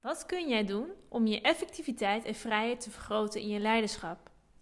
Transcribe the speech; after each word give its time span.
Wat 0.00 0.26
kun 0.26 0.48
jij 0.48 0.64
doen 0.64 0.90
om 1.08 1.26
je 1.26 1.40
effectiviteit 1.40 2.24
en 2.24 2.34
vrijheid 2.34 2.80
te 2.80 2.90
vergroten 2.90 3.40
in 3.40 3.48
je 3.48 3.58
leiderschap? 3.58 4.18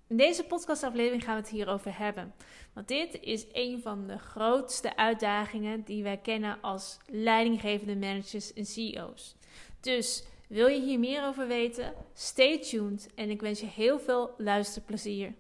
In 0.09 0.17
deze 0.17 0.45
podcastaflevering 0.45 1.25
gaan 1.25 1.35
we 1.35 1.41
het 1.41 1.51
hierover 1.51 1.99
hebben. 1.99 2.35
Want 2.73 2.89
dit 2.89 3.21
is 3.21 3.47
een 3.53 3.81
van 3.83 4.07
de 4.07 4.19
grootste 4.19 4.97
uitdagingen 4.97 5.83
die 5.85 6.03
wij 6.03 6.17
kennen 6.17 6.59
als 6.61 6.99
leidinggevende 7.07 7.97
managers 7.97 8.53
en 8.53 8.65
CEO's. 8.65 9.37
Dus 9.81 10.25
wil 10.49 10.67
je 10.67 10.81
hier 10.81 10.99
meer 10.99 11.27
over 11.27 11.47
weten? 11.47 11.95
Stay 12.15 12.59
tuned 12.59 13.09
en 13.15 13.31
ik 13.31 13.41
wens 13.41 13.61
je 13.61 13.67
heel 13.67 13.99
veel 13.99 14.35
luisterplezier. 14.37 15.35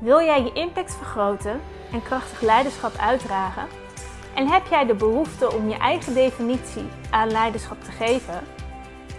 Wil 0.00 0.20
jij 0.20 0.42
je 0.42 0.52
impact 0.52 0.94
vergroten 0.94 1.60
en 1.92 2.02
krachtig 2.02 2.40
leiderschap 2.40 2.94
uitdragen? 2.94 3.68
En 4.34 4.48
heb 4.48 4.66
jij 4.66 4.86
de 4.86 4.94
behoefte 4.94 5.52
om 5.52 5.68
je 5.68 5.76
eigen 5.76 6.14
definitie 6.14 6.86
aan 7.10 7.30
leiderschap 7.30 7.80
te 7.80 7.90
geven? 7.90 8.55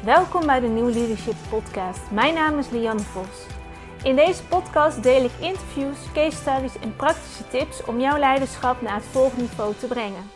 Welkom 0.07 0.45
bij 0.45 0.59
de 0.59 0.67
New 0.67 0.93
Leadership 0.93 1.35
Podcast. 1.49 2.11
Mijn 2.11 2.33
naam 2.33 2.57
is 2.57 2.69
Lianne 2.69 3.01
Vos. 3.01 3.45
In 4.03 4.15
deze 4.15 4.43
podcast 4.45 5.03
deel 5.03 5.23
ik 5.23 5.31
interviews, 5.39 6.11
case 6.13 6.37
studies 6.37 6.79
en 6.79 6.95
praktische 6.95 7.47
tips 7.47 7.85
om 7.85 7.99
jouw 7.99 8.17
leiderschap 8.17 8.81
naar 8.81 8.95
het 8.95 9.03
volgende 9.03 9.41
niveau 9.41 9.75
te 9.75 9.87
brengen. 9.87 10.29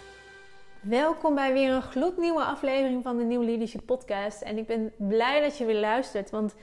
Welkom 0.81 1.35
bij 1.35 1.53
weer 1.53 1.71
een 1.71 1.81
gloednieuwe 1.81 2.43
aflevering 2.43 3.03
van 3.03 3.17
de 3.17 3.23
New 3.23 3.43
Leadership 3.43 3.85
Podcast. 3.85 4.41
En 4.41 4.57
ik 4.57 4.67
ben 4.67 4.93
blij 4.97 5.41
dat 5.41 5.57
je 5.57 5.65
weer 5.65 5.79
luistert, 5.79 6.29
want 6.29 6.55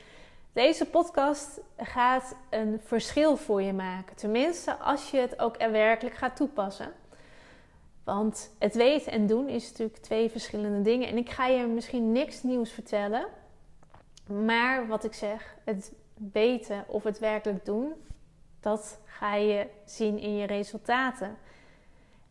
deze 0.52 0.85
podcast 0.85 1.61
gaat 1.77 2.37
een 2.51 2.80
verschil 2.85 3.37
voor 3.37 3.63
je 3.63 3.73
maken. 3.73 4.16
Tenminste, 4.16 4.75
als 4.75 5.11
je 5.11 5.19
het 5.19 5.38
ook 5.38 5.55
er 5.59 5.71
werkelijk 5.71 6.16
gaat 6.16 6.37
toepassen. 6.37 6.93
Want 8.09 8.51
het 8.59 8.75
weten 8.75 9.12
en 9.12 9.27
doen 9.27 9.48
is 9.48 9.71
natuurlijk 9.71 9.98
twee 9.98 10.30
verschillende 10.30 10.83
dingen. 10.83 11.09
En 11.09 11.16
ik 11.16 11.30
ga 11.30 11.47
je 11.47 11.66
misschien 11.66 12.12
niks 12.12 12.43
nieuws 12.43 12.73
vertellen. 12.73 13.27
Maar 14.27 14.87
wat 14.87 15.05
ik 15.05 15.15
zeg, 15.15 15.57
het 15.65 15.93
weten 16.33 16.85
of 16.87 17.02
het 17.02 17.19
werkelijk 17.19 17.65
doen, 17.65 17.93
dat 18.60 18.99
ga 19.05 19.35
je 19.35 19.66
zien 19.85 20.19
in 20.19 20.37
je 20.37 20.47
resultaten. 20.47 21.37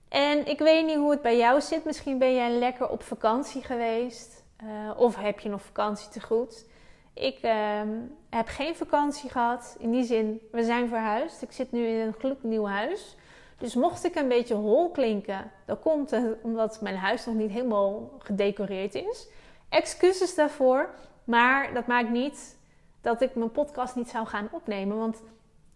En 0.10 0.48
ik 0.48 0.60
weet 0.60 0.86
niet 0.86 0.96
hoe 0.96 1.12
het 1.12 1.22
bij 1.22 1.38
jou 1.38 1.62
zit. 1.62 1.86
Misschien 1.86 2.18
ben 2.18 2.36
jij 2.36 2.52
lekker 2.52 2.90
op 2.90 3.04
vakantie 3.04 3.64
geweest. 3.64 4.44
Uh, 4.64 5.00
of 5.00 5.16
heb 5.16 5.40
je 5.40 5.50
nog 5.50 5.62
vakantie 5.62 6.10
te 6.10 6.22
goed. 6.22 6.66
Ik 7.14 7.44
uh, 7.44 7.82
heb 8.30 8.48
geen 8.48 8.76
vakantie 8.76 9.30
gehad. 9.30 9.76
In 9.80 9.92
die 9.92 10.04
zin, 10.04 10.42
we 10.52 10.64
zijn 10.64 10.88
verhuisd. 10.88 11.42
Ik 11.42 11.52
zit 11.52 11.72
nu 11.72 11.88
in 11.88 12.08
een 12.08 12.14
gloednieuw 12.14 12.66
huis. 12.66 13.16
Dus 13.58 13.76
mocht 13.76 14.06
ik 14.06 14.16
een 14.16 14.28
beetje 14.28 14.54
hol 14.54 14.90
klinken, 14.90 15.52
dan 15.66 15.80
komt 15.80 16.12
het 16.12 16.38
omdat 16.42 16.82
mijn 16.82 16.98
huis 16.98 17.26
nog 17.26 17.36
niet 17.36 17.52
helemaal 17.52 18.12
gedecoreerd 18.20 18.96
is. 18.96 19.28
Excuses 19.70 20.36
daarvoor, 20.36 20.90
maar 21.24 21.74
dat 21.74 21.88
maakt 21.88 22.10
niet 22.10 22.58
dat 23.02 23.22
ik 23.22 23.36
mijn 23.36 23.52
podcast 23.52 23.96
niet 23.96 24.10
zou 24.10 24.26
gaan 24.26 24.50
opnemen. 24.52 24.98
Want 24.98 25.22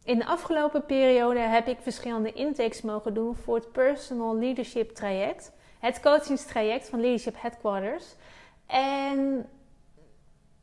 in 0.04 0.20
de 0.20 0.26
afgelopen 0.26 0.86
periode 0.86 1.40
heb 1.40 1.68
ik 1.68 1.78
verschillende 1.82 2.34
intakes 2.34 2.82
mogen 2.82 3.14
doen 3.14 3.36
voor 3.36 3.56
het 3.56 3.72
Personal 3.72 4.38
Leadership 4.38 4.96
traject. 4.96 5.52
Het 5.80 6.00
coachingstraject 6.00 6.90
van 6.90 7.00
Leadership 7.02 7.36
Headquarters. 7.38 8.16
En 8.66 9.50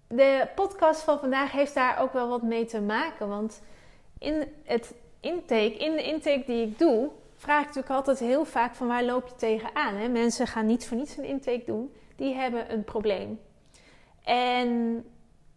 de 0.09 0.49
podcast 0.55 1.01
van 1.01 1.19
vandaag 1.19 1.53
heeft 1.53 1.75
daar 1.75 2.01
ook 2.01 2.13
wel 2.13 2.29
wat 2.29 2.43
mee 2.43 2.65
te 2.65 2.81
maken. 2.81 3.29
Want 3.29 3.63
in 4.19 4.53
het 4.65 4.95
intake, 5.21 5.77
in 5.77 5.93
de 5.97 6.03
intake 6.03 6.43
die 6.47 6.67
ik 6.67 6.79
doe, 6.79 7.11
vraag 7.37 7.61
ik 7.61 7.67
natuurlijk 7.67 7.95
altijd 7.95 8.19
heel 8.19 8.45
vaak 8.45 8.75
van 8.75 8.87
waar 8.87 9.05
loop 9.05 9.29
je 9.29 9.35
tegenaan. 9.35 9.95
Hè? 9.95 10.09
Mensen 10.09 10.47
gaan 10.47 10.67
niet 10.67 10.87
voor 10.87 10.97
niets 10.97 11.17
een 11.17 11.25
intake 11.25 11.63
doen. 11.67 11.93
Die 12.17 12.35
hebben 12.35 12.73
een 12.73 12.85
probleem. 12.85 13.41
En 14.25 15.05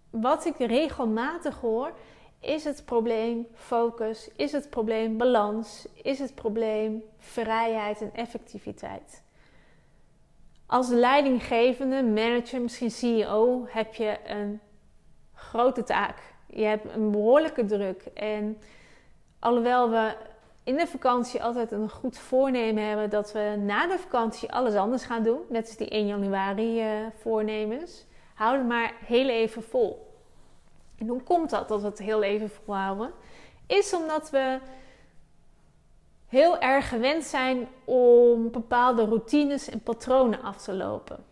wat 0.09 0.45
ik 0.45 0.57
regelmatig 0.57 1.59
hoor, 1.59 1.93
is 2.39 2.63
het 2.63 2.85
probleem 2.85 3.47
focus, 3.53 4.29
is 4.35 4.51
het 4.51 4.69
probleem 4.69 5.17
balans, 5.17 5.87
is 6.01 6.19
het 6.19 6.35
probleem 6.35 7.03
vrijheid 7.17 8.01
en 8.01 8.11
effectiviteit. 8.13 9.23
Als 10.65 10.89
leidinggevende, 10.89 12.03
manager, 12.03 12.61
misschien 12.61 12.91
CEO, 12.91 13.65
heb 13.67 13.93
je 13.93 14.17
een 14.25 14.59
grote 15.33 15.83
taak. 15.83 16.33
Je 16.47 16.63
hebt 16.63 16.93
een 16.93 17.11
behoorlijke 17.11 17.65
druk. 17.65 18.01
En 18.13 18.57
Alhoewel 19.41 19.89
we 19.89 20.15
in 20.63 20.75
de 20.75 20.87
vakantie 20.87 21.43
altijd 21.43 21.71
een 21.71 21.89
goed 21.89 22.17
voornemen 22.17 22.83
hebben 22.83 23.09
dat 23.09 23.31
we 23.31 23.55
na 23.59 23.87
de 23.87 23.99
vakantie 23.99 24.51
alles 24.51 24.75
anders 24.75 25.03
gaan 25.03 25.23
doen. 25.23 25.39
Net 25.49 25.67
als 25.67 25.77
die 25.77 25.89
1 25.89 26.07
januari 26.07 26.81
uh, 26.81 27.07
voornemens. 27.21 28.05
Hou 28.33 28.57
het 28.57 28.67
maar 28.67 28.93
heel 29.05 29.29
even 29.29 29.63
vol. 29.63 30.15
En 30.97 31.07
hoe 31.07 31.21
komt 31.21 31.49
dat 31.49 31.67
dat 31.67 31.81
we 31.81 31.87
het 31.87 31.99
heel 31.99 32.23
even 32.23 32.49
volhouden? 32.49 33.11
Is 33.67 33.93
omdat 33.93 34.29
we 34.29 34.59
heel 36.27 36.59
erg 36.59 36.89
gewend 36.89 37.23
zijn 37.23 37.67
om 37.85 38.51
bepaalde 38.51 39.05
routines 39.05 39.69
en 39.69 39.79
patronen 39.79 40.41
af 40.41 40.57
te 40.57 40.73
lopen. 40.73 41.25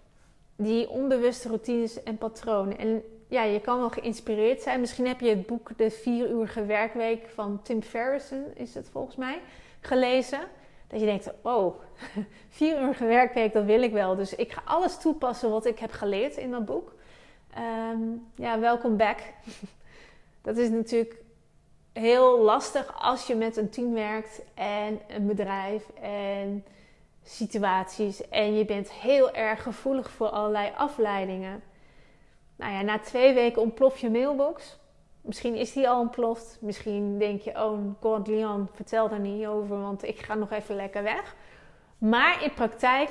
Die 0.55 0.89
onbewuste 0.89 1.47
routines 1.47 2.03
en 2.03 2.17
patronen. 2.17 2.77
En 2.77 3.03
ja, 3.29 3.43
je 3.43 3.61
kan 3.61 3.79
wel 3.79 3.89
geïnspireerd 3.89 4.61
zijn. 4.61 4.79
Misschien 4.79 5.07
heb 5.07 5.19
je 5.19 5.29
het 5.29 5.45
boek 5.45 5.77
De 5.77 5.91
Vieruurige 5.91 6.65
Werkweek 6.65 7.29
van 7.33 7.61
Tim 7.63 7.81
Ferrissen, 7.81 8.57
is 8.57 8.73
het 8.73 8.89
volgens 8.91 9.15
mij, 9.15 9.41
gelezen. 9.79 10.39
Dat 10.87 10.99
je 10.99 11.05
denkt, 11.05 11.31
oh, 11.41 11.75
vieruurige 12.49 13.05
werkweek, 13.05 13.53
dat 13.53 13.65
wil 13.65 13.81
ik 13.81 13.91
wel. 13.91 14.15
Dus 14.15 14.35
ik 14.35 14.51
ga 14.51 14.61
alles 14.65 14.97
toepassen 14.97 15.49
wat 15.49 15.65
ik 15.65 15.79
heb 15.79 15.91
geleerd 15.91 16.37
in 16.37 16.51
dat 16.51 16.65
boek. 16.65 16.93
Ehm, 17.53 18.01
ja, 18.35 18.59
welkom 18.59 18.97
back. 18.97 19.19
dat 20.41 20.57
is 20.57 20.69
natuurlijk 20.69 21.15
heel 21.93 22.39
lastig 22.39 23.01
als 23.01 23.27
je 23.27 23.35
met 23.35 23.57
een 23.57 23.69
team 23.69 23.93
werkt 23.93 24.41
en 24.53 24.99
een 25.07 25.27
bedrijf 25.27 25.89
en 26.01 26.65
situaties. 27.23 28.29
En 28.29 28.57
je 28.57 28.65
bent 28.65 28.91
heel 28.91 29.31
erg 29.31 29.63
gevoelig 29.63 30.09
voor 30.09 30.29
allerlei 30.29 30.71
afleidingen. 30.75 31.63
Nou 32.59 32.73
ja, 32.73 32.81
na 32.81 32.99
twee 32.99 33.33
weken 33.33 33.61
ontplof 33.61 33.97
je 33.97 34.09
mailbox. 34.09 34.77
Misschien 35.21 35.55
is 35.55 35.73
die 35.73 35.89
al 35.89 35.99
ontploft. 35.99 36.57
Misschien 36.61 37.19
denk 37.19 37.41
je, 37.41 37.51
oh, 37.51 37.79
God 37.99 38.27
Leon, 38.27 38.67
vertel 38.73 39.09
daar 39.09 39.19
niet 39.19 39.45
over, 39.45 39.81
want 39.81 40.03
ik 40.03 40.19
ga 40.19 40.33
nog 40.33 40.51
even 40.51 40.75
lekker 40.75 41.03
weg. 41.03 41.35
Maar 41.97 42.43
in 42.43 42.53
praktijk 42.53 43.09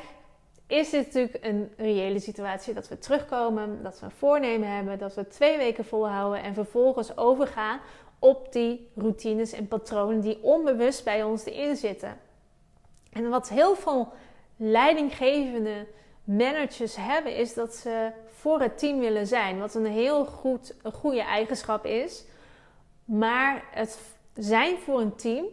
is 0.67 0.91
dit 0.91 1.05
natuurlijk 1.07 1.45
een 1.45 1.73
reële 1.77 2.21
situatie 2.21 2.75
dat 2.75 2.89
we 2.89 2.99
terugkomen, 2.99 3.83
dat 3.83 4.01
we 4.01 4.05
een 4.05 4.13
voornemen 4.13 4.75
hebben, 4.75 4.99
dat 4.99 5.15
we 5.15 5.29
twee 5.29 5.57
weken 5.57 5.85
volhouden 5.85 6.43
en 6.43 6.55
vervolgens 6.55 7.17
overgaan 7.17 7.81
op 8.19 8.53
die 8.53 8.91
routines 8.97 9.53
en 9.53 9.69
patronen 9.69 10.21
die 10.21 10.43
onbewust 10.43 11.05
bij 11.05 11.23
ons 11.23 11.45
erin 11.45 11.77
zitten. 11.77 12.19
En 13.13 13.29
wat 13.29 13.49
heel 13.49 13.75
veel 13.75 14.13
leidinggevende 14.57 15.87
managers 16.29 16.97
hebben, 16.97 17.37
is 17.37 17.55
dat 17.55 17.75
ze 17.75 18.11
voor 18.27 18.61
het 18.61 18.79
team 18.79 18.99
willen 18.99 19.27
zijn. 19.27 19.59
Wat 19.59 19.75
een 19.75 19.87
heel 19.87 20.25
goed, 20.25 20.75
een 20.83 20.93
goede 20.93 21.23
eigenschap 21.23 21.85
is. 21.85 22.25
Maar 23.05 23.65
het 23.71 23.99
zijn 24.35 24.79
voor 24.79 25.01
een 25.01 25.17
team, 25.17 25.45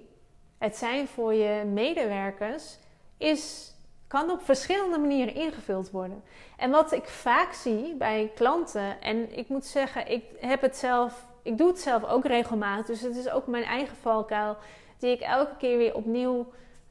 het 0.58 0.76
zijn 0.76 1.08
voor 1.08 1.34
je 1.34 1.64
medewerkers, 1.64 2.78
is, 3.18 3.74
kan 4.08 4.32
op 4.32 4.42
verschillende 4.42 4.98
manieren 4.98 5.36
ingevuld 5.36 5.92
worden. 5.92 6.24
En 6.58 6.72
wat 6.72 6.92
ik 6.92 7.06
vaak 7.06 7.54
zie 7.54 7.96
bij 7.96 8.32
klanten, 8.36 9.02
en 9.02 9.38
ik 9.38 9.50
moet 9.50 9.66
zeggen, 9.66 10.12
ik 10.12 10.24
heb 10.40 10.62
het 10.62 10.78
zelf, 10.78 11.26
ik 11.42 11.58
doe 11.58 11.68
het 11.68 11.80
zelf 11.80 12.04
ook 12.04 12.26
regelmatig. 12.26 12.86
Dus 12.86 13.02
het 13.02 13.16
is 13.16 13.30
ook 13.30 13.48
mijn 13.48 13.64
eigen 13.64 13.98
valkuil, 13.98 14.58
die 14.98 15.12
ik 15.12 15.22
elke 15.22 15.56
keer 15.58 15.78
weer 15.78 15.96
opnieuw 15.96 16.48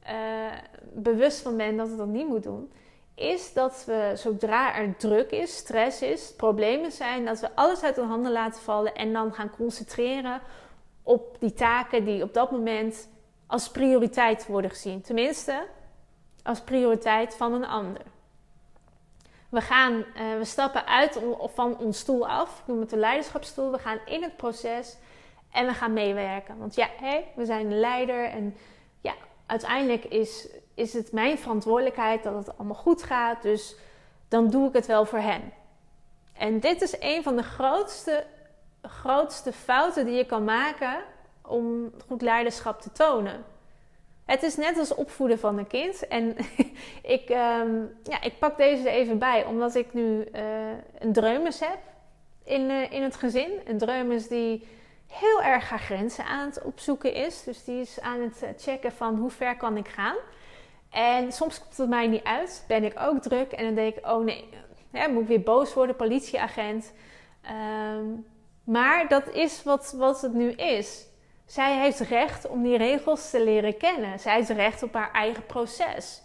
uh, 0.07 0.11
bewust 0.93 1.41
van 1.41 1.57
ben 1.57 1.77
dat 1.77 1.89
ik 1.89 1.97
dat 1.97 2.07
niet 2.07 2.27
moet 2.27 2.43
doen 2.43 2.71
is 3.15 3.53
dat 3.53 3.83
we 3.85 4.11
zodra 4.15 4.75
er 4.75 4.95
druk 4.97 5.31
is, 5.31 5.57
stress 5.57 6.01
is, 6.01 6.33
problemen 6.37 6.91
zijn, 6.91 7.25
dat 7.25 7.39
we 7.39 7.55
alles 7.55 7.83
uit 7.83 7.95
de 7.95 8.01
handen 8.01 8.31
laten 8.31 8.61
vallen 8.61 8.95
en 8.95 9.13
dan 9.13 9.33
gaan 9.33 9.49
concentreren 9.49 10.41
op 11.03 11.35
die 11.39 11.53
taken 11.53 12.05
die 12.05 12.23
op 12.23 12.33
dat 12.33 12.51
moment 12.51 13.07
als 13.47 13.69
prioriteit 13.69 14.45
worden 14.45 14.69
gezien. 14.69 15.01
Tenminste, 15.01 15.65
als 16.43 16.61
prioriteit 16.61 17.35
van 17.35 17.53
een 17.53 17.65
ander. 17.65 18.01
We, 19.49 19.61
gaan, 19.61 19.93
uh, 19.93 20.37
we 20.37 20.45
stappen 20.45 20.85
uit 20.85 21.19
van 21.39 21.77
ons 21.77 21.99
stoel 21.99 22.27
af, 22.27 22.59
ik 22.59 22.67
noem 22.67 22.79
het 22.79 22.89
de 22.89 22.97
leiderschapsstoel. 22.97 23.71
We 23.71 23.77
gaan 23.77 23.99
in 24.05 24.23
het 24.23 24.37
proces 24.37 24.97
en 25.51 25.65
we 25.65 25.73
gaan 25.73 25.93
meewerken. 25.93 26.57
Want 26.57 26.75
ja, 26.75 26.87
hey, 26.99 27.31
we 27.35 27.45
zijn 27.45 27.79
leider 27.79 28.25
en 28.25 28.55
ja, 29.01 29.13
uiteindelijk 29.45 30.05
is 30.05 30.47
is 30.75 30.93
het 30.93 31.11
mijn 31.11 31.37
verantwoordelijkheid 31.37 32.23
dat 32.23 32.35
het 32.35 32.57
allemaal 32.57 32.75
goed 32.75 33.03
gaat. 33.03 33.41
Dus 33.41 33.75
dan 34.27 34.49
doe 34.49 34.67
ik 34.67 34.73
het 34.73 34.85
wel 34.85 35.05
voor 35.05 35.19
hen. 35.19 35.53
En 36.33 36.59
dit 36.59 36.81
is 36.81 36.95
een 36.99 37.23
van 37.23 37.35
de 37.35 37.43
grootste, 37.43 38.25
grootste 38.81 39.53
fouten 39.53 40.05
die 40.05 40.15
je 40.15 40.25
kan 40.25 40.43
maken 40.43 40.97
om 41.41 41.93
goed 42.07 42.21
leiderschap 42.21 42.81
te 42.81 42.91
tonen. 42.91 43.43
Het 44.25 44.43
is 44.43 44.55
net 44.55 44.77
als 44.77 44.95
opvoeden 44.95 45.39
van 45.39 45.57
een 45.57 45.67
kind. 45.67 46.07
En 46.07 46.35
ik, 47.17 47.29
ehm, 47.29 47.71
ja, 48.03 48.21
ik 48.21 48.39
pak 48.39 48.57
deze 48.57 48.89
er 48.89 48.95
even 48.95 49.17
bij, 49.17 49.45
omdat 49.45 49.75
ik 49.75 49.93
nu 49.93 50.27
uh, 50.33 50.41
een 50.99 51.13
dreumes 51.13 51.59
heb 51.59 51.79
in, 52.43 52.61
uh, 52.61 52.91
in 52.91 53.03
het 53.03 53.15
gezin. 53.15 53.51
Een 53.65 53.77
dreumes 53.77 54.27
die 54.27 54.67
heel 55.07 55.41
erg 55.41 55.69
haar 55.69 55.79
grenzen 55.79 56.25
aan 56.25 56.45
het 56.45 56.61
opzoeken 56.61 57.13
is. 57.13 57.43
Dus 57.43 57.63
die 57.63 57.81
is 57.81 57.99
aan 57.99 58.21
het 58.21 58.43
eh, 58.43 58.49
checken 58.57 58.91
van 58.91 59.15
hoe 59.15 59.29
ver 59.29 59.57
kan 59.57 59.77
ik 59.77 59.87
gaan. 59.87 60.15
En 60.95 61.31
soms 61.31 61.59
komt 61.59 61.77
het 61.77 61.89
mij 61.89 62.07
niet 62.07 62.23
uit. 62.23 62.63
Ben 62.67 62.83
ik 62.83 62.93
ook 62.99 63.21
druk 63.21 63.51
en 63.51 63.65
dan 63.65 63.75
denk 63.75 63.95
ik, 63.95 64.07
oh 64.07 64.23
nee, 64.23 64.47
moet 65.09 65.21
ik 65.21 65.27
weer 65.27 65.41
boos 65.41 65.73
worden, 65.73 65.95
politieagent. 65.95 66.93
Um, 67.97 68.25
maar 68.63 69.07
dat 69.07 69.29
is 69.29 69.63
wat, 69.63 69.93
wat 69.97 70.21
het 70.21 70.33
nu 70.33 70.51
is. 70.51 71.05
Zij 71.45 71.79
heeft 71.79 71.99
recht 71.99 72.47
om 72.47 72.63
die 72.63 72.77
regels 72.77 73.29
te 73.29 73.43
leren 73.43 73.77
kennen. 73.77 74.19
Zij 74.19 74.35
heeft 74.35 74.49
recht 74.49 74.83
op 74.83 74.93
haar 74.93 75.11
eigen 75.11 75.45
proces. 75.45 76.21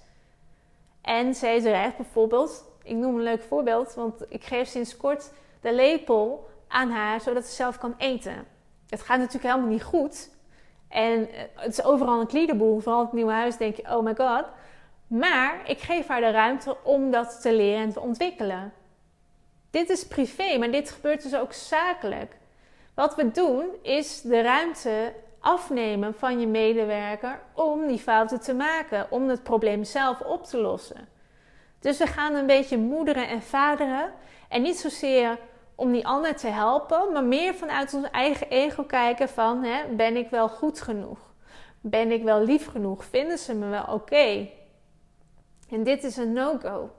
En 1.03 1.35
zij 1.35 1.53
heeft 1.53 1.65
recht 1.65 1.97
bijvoorbeeld, 1.97 2.65
ik 2.83 2.97
noem 2.97 3.15
een 3.15 3.23
leuk 3.23 3.43
voorbeeld, 3.43 3.95
want 3.95 4.25
ik 4.29 4.45
geef 4.45 4.69
sinds 4.69 4.97
kort 4.97 5.33
de 5.61 5.75
lepel 5.75 6.49
aan 6.69 6.91
haar 6.91 7.21
zodat 7.21 7.45
ze 7.45 7.55
zelf 7.55 7.79
kan 7.79 7.95
eten. 7.99 8.47
Het 8.89 9.03
gaat 9.03 9.19
natuurlijk 9.19 9.55
helemaal 9.55 9.73
niet 9.73 9.83
goed. 9.83 10.31
En 10.91 11.33
eh, 11.33 11.43
het 11.55 11.73
is 11.73 11.85
overal 11.85 12.21
een 12.21 12.27
kliederboel. 12.27 12.81
Vooral 12.81 13.01
het 13.01 13.13
nieuwe 13.13 13.33
huis 13.33 13.57
denk 13.57 13.77
je, 13.77 13.97
oh 13.97 14.05
my 14.05 14.15
god. 14.15 14.45
Maar 15.07 15.61
ik 15.67 15.79
geef 15.79 16.07
haar 16.07 16.21
de 16.21 16.31
ruimte 16.31 16.77
om 16.83 17.11
dat 17.11 17.41
te 17.43 17.55
leren 17.55 17.83
en 17.83 17.93
te 17.93 18.01
ontwikkelen. 18.01 18.73
Dit 19.71 19.91
is 19.91 20.07
privé, 20.07 20.59
maar 20.59 20.71
dit 20.71 20.91
gebeurt 20.91 21.23
dus 21.23 21.35
ook 21.35 21.53
zakelijk. 21.53 22.37
Wat 22.95 23.15
we 23.15 23.31
doen 23.31 23.65
is 23.83 24.21
de 24.21 24.41
ruimte 24.41 25.13
afnemen 25.41 26.15
van 26.15 26.41
je 26.41 26.47
medewerker 26.47 27.41
om 27.53 27.87
die 27.87 27.99
fouten 27.99 28.41
te 28.41 28.55
maken, 28.55 29.07
om 29.11 29.29
het 29.29 29.43
probleem 29.43 29.85
zelf 29.85 30.21
op 30.21 30.45
te 30.45 30.59
lossen. 30.59 31.09
Dus 31.81 31.99
we 31.99 32.07
gaan 32.07 32.35
een 32.35 32.47
beetje 32.47 32.79
moederen 32.79 33.29
en 33.29 33.43
vaderen 33.43 34.13
en 34.49 34.63
niet 34.63 34.79
zozeer 34.79 35.39
om 35.81 35.93
die 35.93 36.07
ander 36.07 36.37
te 36.37 36.47
helpen, 36.47 37.13
maar 37.13 37.25
meer 37.25 37.55
vanuit 37.55 37.95
ons 37.95 38.11
eigen 38.11 38.49
ego 38.49 38.85
kijken 38.85 39.29
van 39.29 39.65
hè, 39.65 39.95
ben 39.95 40.17
ik 40.17 40.31
wel 40.31 40.49
goed 40.49 40.81
genoeg? 40.81 41.19
Ben 41.81 42.11
ik 42.11 42.23
wel 42.23 42.43
lief 42.43 42.67
genoeg? 42.67 43.05
Vinden 43.05 43.39
ze 43.39 43.55
me 43.55 43.69
wel 43.69 43.85
oké? 43.89 44.49
En 45.71 45.83
dit 45.83 46.05
is 46.05 46.17
een 46.17 46.33
no-go. 46.33 46.91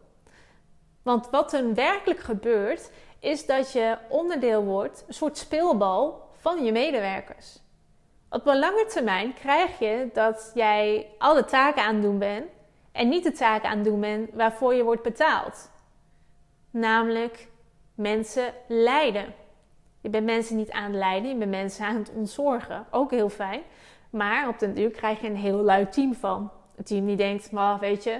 Want 1.03 1.29
wat 1.29 1.53
er 1.53 1.73
werkelijk 1.73 2.19
gebeurt, 2.19 2.91
is 3.19 3.45
dat 3.45 3.71
je 3.71 3.97
onderdeel 4.09 4.63
wordt, 4.63 5.03
een 5.07 5.13
soort 5.13 5.37
speelbal 5.37 6.29
van 6.35 6.65
je 6.65 6.71
medewerkers. 6.71 7.59
Op 8.29 8.47
een 8.47 8.59
lange 8.59 8.85
termijn 8.85 9.33
krijg 9.33 9.79
je 9.79 10.09
dat 10.13 10.51
jij 10.53 11.07
alle 11.17 11.45
taken 11.45 11.83
aan 11.83 11.93
het 11.93 12.03
doen 12.03 12.19
bent 12.19 12.45
en 12.91 13.09
niet 13.09 13.23
de 13.23 13.31
taken 13.31 13.69
aan 13.69 13.77
het 13.77 13.85
doen 13.85 13.99
bent 13.99 14.29
waarvoor 14.33 14.73
je 14.73 14.83
wordt 14.83 15.03
betaald. 15.03 15.69
Namelijk 16.71 17.50
mensen 17.95 18.53
leiden. 18.67 19.33
Je 20.01 20.09
bent 20.09 20.25
mensen 20.25 20.55
niet 20.55 20.71
aan 20.71 20.83
het 20.83 20.93
leiden, 20.93 21.29
je 21.31 21.37
bent 21.37 21.51
mensen 21.51 21.85
aan 21.85 21.95
het 21.95 22.11
ontzorgen. 22.15 22.85
Ook 22.91 23.11
heel 23.11 23.29
fijn. 23.29 23.61
Maar 24.09 24.47
op 24.47 24.59
den 24.59 24.73
duur 24.73 24.91
krijg 24.91 25.21
je 25.21 25.27
een 25.27 25.35
heel 25.35 25.61
luid 25.61 25.93
team 25.93 26.13
van. 26.13 26.51
Een 26.75 26.83
team 26.83 27.05
die 27.05 27.15
denkt, 27.15 27.51
maar 27.51 27.79
weet 27.79 28.03
je, 28.03 28.19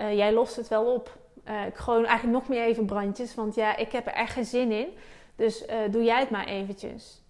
uh, 0.00 0.16
jij 0.16 0.32
lost 0.32 0.56
het 0.56 0.68
wel 0.68 0.94
op. 0.94 1.16
Uh, 1.48 1.66
ik 1.66 1.76
gewoon 1.76 2.04
eigenlijk 2.04 2.38
nog 2.38 2.48
meer 2.48 2.64
even 2.64 2.86
brandjes, 2.86 3.34
want 3.34 3.54
ja, 3.54 3.76
ik 3.76 3.92
heb 3.92 4.06
er 4.06 4.12
echt 4.12 4.32
geen 4.32 4.44
zin 4.44 4.72
in. 4.72 4.86
Dus 5.36 5.66
uh, 5.66 5.76
doe 5.90 6.04
jij 6.04 6.20
het 6.20 6.30
maar 6.30 6.46
eventjes. 6.46 7.22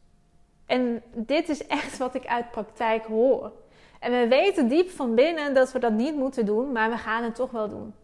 En 0.66 1.02
dit 1.14 1.48
is 1.48 1.66
echt 1.66 1.98
wat 1.98 2.14
ik 2.14 2.26
uit 2.26 2.50
praktijk 2.50 3.04
hoor. 3.04 3.52
En 3.98 4.12
we 4.12 4.28
weten 4.28 4.68
diep 4.68 4.90
van 4.90 5.14
binnen 5.14 5.54
dat 5.54 5.72
we 5.72 5.78
dat 5.78 5.92
niet 5.92 6.16
moeten 6.16 6.46
doen, 6.46 6.72
maar 6.72 6.90
we 6.90 6.96
gaan 6.96 7.22
het 7.22 7.34
toch 7.34 7.50
wel 7.50 7.68
doen. 7.68 7.94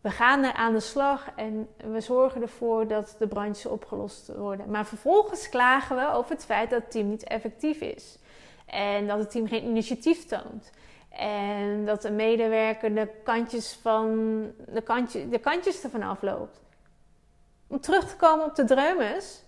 We 0.00 0.10
gaan 0.10 0.44
er 0.44 0.52
aan 0.52 0.72
de 0.72 0.80
slag 0.80 1.30
en 1.36 1.68
we 1.76 2.00
zorgen 2.00 2.42
ervoor 2.42 2.86
dat 2.86 3.16
de 3.18 3.26
brandjes 3.26 3.66
opgelost 3.66 4.36
worden. 4.36 4.70
Maar 4.70 4.86
vervolgens 4.86 5.48
klagen 5.48 5.96
we 5.96 6.12
over 6.12 6.30
het 6.30 6.44
feit 6.44 6.70
dat 6.70 6.82
het 6.82 6.90
team 6.90 7.08
niet 7.08 7.24
effectief 7.24 7.80
is. 7.80 8.18
En 8.66 9.06
dat 9.06 9.18
het 9.18 9.30
team 9.30 9.48
geen 9.48 9.64
initiatief 9.64 10.26
toont. 10.26 10.70
En 11.10 11.84
dat 11.84 12.02
de 12.02 12.10
medewerker 12.10 12.94
de 12.94 13.08
kantjes, 13.24 13.78
van, 13.82 14.06
de, 14.66 14.82
kantje, 14.82 15.28
de 15.28 15.38
kantjes 15.38 15.82
ervan 15.82 16.02
afloopt. 16.02 16.60
Om 17.66 17.80
terug 17.80 18.08
te 18.08 18.16
komen 18.16 18.44
op 18.44 18.54
de 18.54 18.64
dreumes, 18.64 19.42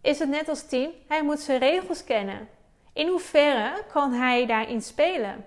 is 0.00 0.18
het 0.18 0.28
net 0.28 0.48
als 0.48 0.66
team, 0.66 0.90
hij 1.08 1.22
moet 1.22 1.40
zijn 1.40 1.58
regels 1.58 2.04
kennen. 2.04 2.48
In 2.92 3.08
hoeverre 3.08 3.82
kan 3.92 4.12
hij 4.12 4.46
daarin 4.46 4.82
spelen? 4.82 5.44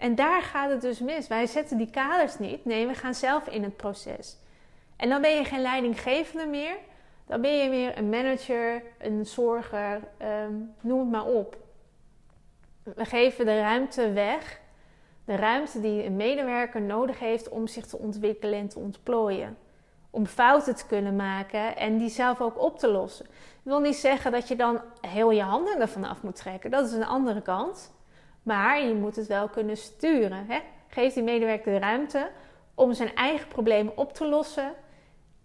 En 0.00 0.14
daar 0.14 0.42
gaat 0.42 0.70
het 0.70 0.80
dus 0.80 0.98
mis. 0.98 1.28
Wij 1.28 1.46
zetten 1.46 1.76
die 1.76 1.90
kaders 1.90 2.38
niet. 2.38 2.64
Nee, 2.64 2.86
we 2.86 2.94
gaan 2.94 3.14
zelf 3.14 3.46
in 3.46 3.62
het 3.62 3.76
proces. 3.76 4.36
En 4.96 5.08
dan 5.08 5.20
ben 5.20 5.34
je 5.34 5.44
geen 5.44 5.60
leidinggevende 5.60 6.46
meer. 6.46 6.76
Dan 7.26 7.40
ben 7.40 7.56
je 7.56 7.70
weer 7.70 7.98
een 7.98 8.08
manager, 8.08 8.82
een 8.98 9.26
zorger, 9.26 10.00
ehm, 10.16 10.52
noem 10.80 10.98
het 10.98 11.10
maar 11.10 11.26
op. 11.26 11.56
We 12.82 13.04
geven 13.04 13.44
de 13.44 13.60
ruimte 13.60 14.12
weg. 14.12 14.60
De 15.24 15.36
ruimte 15.36 15.80
die 15.80 16.04
een 16.04 16.16
medewerker 16.16 16.82
nodig 16.82 17.18
heeft 17.18 17.48
om 17.48 17.66
zich 17.66 17.86
te 17.86 17.98
ontwikkelen 17.98 18.58
en 18.58 18.68
te 18.68 18.78
ontplooien. 18.78 19.56
Om 20.10 20.26
fouten 20.26 20.74
te 20.74 20.86
kunnen 20.86 21.16
maken 21.16 21.76
en 21.76 21.98
die 21.98 22.10
zelf 22.10 22.40
ook 22.40 22.62
op 22.62 22.78
te 22.78 22.88
lossen. 22.88 23.26
Ik 23.26 23.30
wil 23.62 23.80
niet 23.80 23.96
zeggen 23.96 24.32
dat 24.32 24.48
je 24.48 24.56
dan 24.56 24.80
heel 25.00 25.30
je 25.30 25.42
handen 25.42 25.80
ervan 25.80 26.04
af 26.04 26.22
moet 26.22 26.36
trekken. 26.36 26.70
Dat 26.70 26.86
is 26.86 26.92
een 26.92 27.06
andere 27.06 27.42
kant. 27.42 27.98
Maar 28.42 28.82
je 28.82 28.94
moet 28.94 29.16
het 29.16 29.26
wel 29.26 29.48
kunnen 29.48 29.76
sturen. 29.76 30.46
Hè? 30.46 30.58
Geef 30.88 31.14
die 31.14 31.22
medewerker 31.22 31.72
de 31.72 31.78
ruimte 31.78 32.30
om 32.74 32.92
zijn 32.92 33.14
eigen 33.14 33.48
problemen 33.48 33.96
op 33.96 34.12
te 34.14 34.26
lossen. 34.28 34.72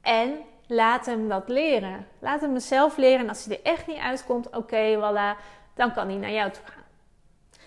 En 0.02 0.38
laat 0.68 1.06
hem 1.06 1.30
dat 1.30 1.50
leren. 1.50 2.08
Laat 2.20 2.42
hem 2.42 2.60
zelf 2.60 2.98
leren. 2.98 3.20
En 3.20 3.30
als 3.30 3.46
hij 3.46 3.58
er 3.58 3.64
echt 3.72 3.88
niet 3.88 3.98
uitkomt, 3.98 4.56
oké, 4.56 4.96
voilà, 4.98 5.42
dan 5.74 5.94
kan 5.94 6.08
hij 6.08 6.18
naar 6.18 6.32
jou 6.32 6.52
toe 6.52 6.64
gaan. 6.66 6.84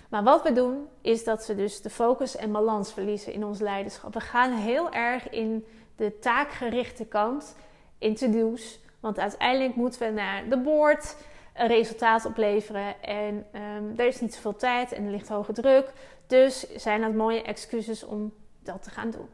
Maar 0.08 0.22
wat 0.22 0.42
we 0.42 0.52
doen, 0.52 0.88
is 1.00 1.24
dat 1.24 1.46
we 1.46 1.54
dus 1.54 1.82
de 1.82 1.90
focus 1.90 2.36
en 2.36 2.52
balans 2.52 2.92
verliezen 2.92 3.32
in 3.32 3.44
ons 3.44 3.60
leiderschap. 3.60 4.14
We 4.14 4.20
gaan 4.20 4.52
heel 4.52 4.92
erg 4.92 5.30
in 5.30 5.66
de 5.96 6.18
taakgerichte 6.18 7.04
kant, 7.04 7.56
in 7.98 8.14
to-do's. 8.14 8.80
Want 9.00 9.18
uiteindelijk 9.18 9.74
moeten 9.74 10.00
we 10.00 10.10
naar 10.10 10.48
de 10.48 10.58
board 10.58 11.16
een 11.58 11.66
resultaat 11.66 12.24
opleveren. 12.24 13.02
En 13.02 13.46
um, 13.54 13.92
er 13.96 14.06
is 14.06 14.20
niet 14.20 14.34
zoveel 14.34 14.56
tijd 14.56 14.92
en 14.92 15.04
er 15.04 15.10
ligt 15.10 15.28
hoge 15.28 15.52
druk. 15.52 15.92
Dus 16.26 16.74
zijn 16.76 17.00
dat 17.00 17.14
mooie 17.14 17.42
excuses 17.42 18.04
om 18.04 18.32
dat 18.62 18.82
te 18.82 18.90
gaan 18.90 19.10
doen. 19.10 19.28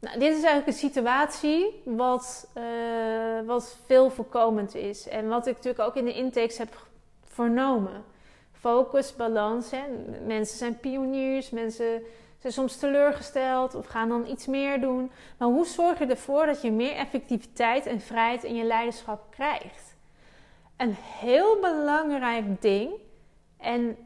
Nou, 0.00 0.18
dit 0.18 0.28
is 0.28 0.42
eigenlijk 0.42 0.66
een 0.66 0.90
situatie 0.90 1.82
wat, 1.84 2.48
uh, 2.54 3.46
wat 3.46 3.76
veel 3.86 4.10
voorkomend 4.10 4.74
is. 4.74 5.08
En 5.08 5.28
wat 5.28 5.46
ik 5.46 5.54
natuurlijk 5.54 5.84
ook 5.84 5.96
in 5.96 6.04
de 6.04 6.14
intakes 6.14 6.58
heb 6.58 6.86
vernomen 7.24 8.04
focus, 8.58 9.16
balans. 9.16 9.70
Mensen 10.26 10.58
zijn 10.58 10.78
pioniers, 10.78 11.50
mensen 11.50 12.02
zijn 12.38 12.52
soms 12.52 12.76
teleurgesteld 12.76 13.74
of 13.74 13.86
gaan 13.86 14.08
dan 14.08 14.26
iets 14.26 14.46
meer 14.46 14.80
doen. 14.80 15.10
Maar 15.38 15.48
hoe 15.48 15.66
zorg 15.66 15.98
je 15.98 16.06
ervoor 16.06 16.46
dat 16.46 16.62
je 16.62 16.70
meer 16.70 16.94
effectiviteit 16.94 17.86
en 17.86 18.00
vrijheid 18.00 18.44
in 18.44 18.54
je 18.54 18.64
leiderschap 18.64 19.30
krijgt? 19.30 19.87
Een 20.78 20.94
heel 20.98 21.60
belangrijk 21.60 22.62
ding, 22.62 22.92
en 23.56 23.96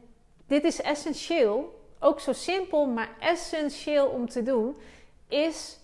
dit 0.47 0.63
is 0.63 0.81
essentieel, 0.81 1.81
ook 1.99 2.19
zo 2.19 2.33
simpel, 2.33 2.85
maar 2.85 3.09
essentieel 3.19 4.07
om 4.07 4.29
te 4.29 4.43
doen, 4.43 4.75
is 5.27 5.79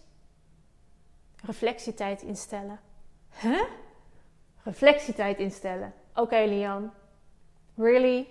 reflectietijd 1.46 2.22
instellen. 2.22 2.80
Huh? 3.42 3.64
Reflectietijd 4.64 5.38
instellen. 5.38 5.94
Oké, 6.16 6.44
Lian. 6.46 6.94
Really? 7.76 8.28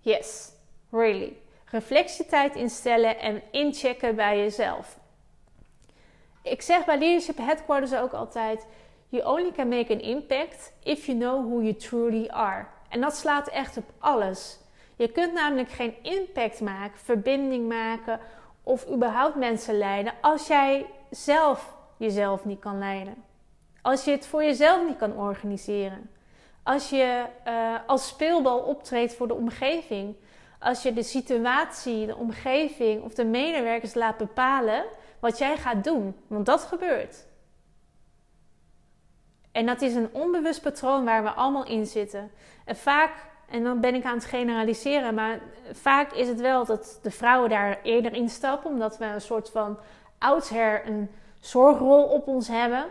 Yes, 0.00 0.52
really. 0.90 1.36
Reflectietijd 1.64 2.54
instellen 2.54 3.18
en 3.18 3.42
inchecken 3.50 4.16
bij 4.16 4.38
jezelf. 4.38 4.98
Ik 6.42 6.62
zeg 6.62 6.84
bij 6.84 6.98
Leadership 6.98 7.36
Headquarters 7.36 7.94
ook 7.94 8.12
altijd: 8.12 8.66
You 9.08 9.24
only 9.24 9.52
can 9.52 9.68
make 9.68 9.92
an 9.92 10.00
impact 10.00 10.72
if 10.82 11.06
you 11.06 11.18
know 11.18 11.50
who 11.50 11.60
you 11.60 11.74
truly 11.74 12.28
are. 12.28 12.66
En 12.88 13.00
dat 13.00 13.16
slaat 13.16 13.48
echt 13.48 13.76
op 13.76 13.84
alles. 13.98 14.58
Je 14.96 15.08
kunt 15.08 15.32
namelijk 15.32 15.70
geen 15.70 15.94
impact 16.02 16.60
maken, 16.60 16.98
verbinding 16.98 17.68
maken 17.68 18.20
of 18.62 18.88
überhaupt 18.88 19.34
mensen 19.34 19.78
leiden 19.78 20.12
als 20.20 20.46
jij 20.46 20.86
zelf 21.10 21.76
jezelf 21.96 22.44
niet 22.44 22.58
kan 22.60 22.78
leiden. 22.78 23.14
Als 23.82 24.04
je 24.04 24.10
het 24.10 24.26
voor 24.26 24.42
jezelf 24.44 24.86
niet 24.86 24.96
kan 24.96 25.16
organiseren. 25.16 26.10
Als 26.62 26.90
je 26.90 27.24
uh, 27.46 27.74
als 27.86 28.08
speelbal 28.08 28.58
optreedt 28.58 29.14
voor 29.14 29.28
de 29.28 29.34
omgeving. 29.34 30.16
Als 30.58 30.82
je 30.82 30.92
de 30.92 31.02
situatie, 31.02 32.06
de 32.06 32.16
omgeving 32.16 33.02
of 33.02 33.14
de 33.14 33.24
medewerkers 33.24 33.94
laat 33.94 34.16
bepalen 34.16 34.84
wat 35.20 35.38
jij 35.38 35.56
gaat 35.56 35.84
doen. 35.84 36.16
Want 36.26 36.46
dat 36.46 36.60
gebeurt. 36.60 37.26
En 39.58 39.66
dat 39.66 39.82
is 39.82 39.94
een 39.94 40.08
onbewust 40.12 40.62
patroon 40.62 41.04
waar 41.04 41.22
we 41.22 41.30
allemaal 41.30 41.66
in 41.66 41.86
zitten. 41.86 42.30
En 42.64 42.76
vaak 42.76 43.12
en 43.48 43.64
dan 43.64 43.80
ben 43.80 43.94
ik 43.94 44.04
aan 44.04 44.14
het 44.14 44.24
generaliseren, 44.24 45.14
maar 45.14 45.38
vaak 45.72 46.12
is 46.12 46.28
het 46.28 46.40
wel 46.40 46.64
dat 46.64 46.98
de 47.02 47.10
vrouwen 47.10 47.50
daar 47.50 47.78
eerder 47.82 48.12
instappen, 48.12 48.70
omdat 48.70 48.98
we 48.98 49.04
een 49.04 49.20
soort 49.20 49.50
van 49.50 49.78
oudsher 50.18 50.86
een 50.86 51.10
zorgrol 51.40 52.02
op 52.04 52.26
ons 52.26 52.48
hebben, 52.48 52.84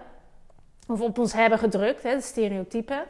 of 0.88 1.02
op 1.02 1.20
ons 1.20 1.34
hebben 1.34 1.60
gedrukt, 1.60 2.04
hè, 2.04 2.16
de 2.16 2.22
stereotypen. 2.22 3.06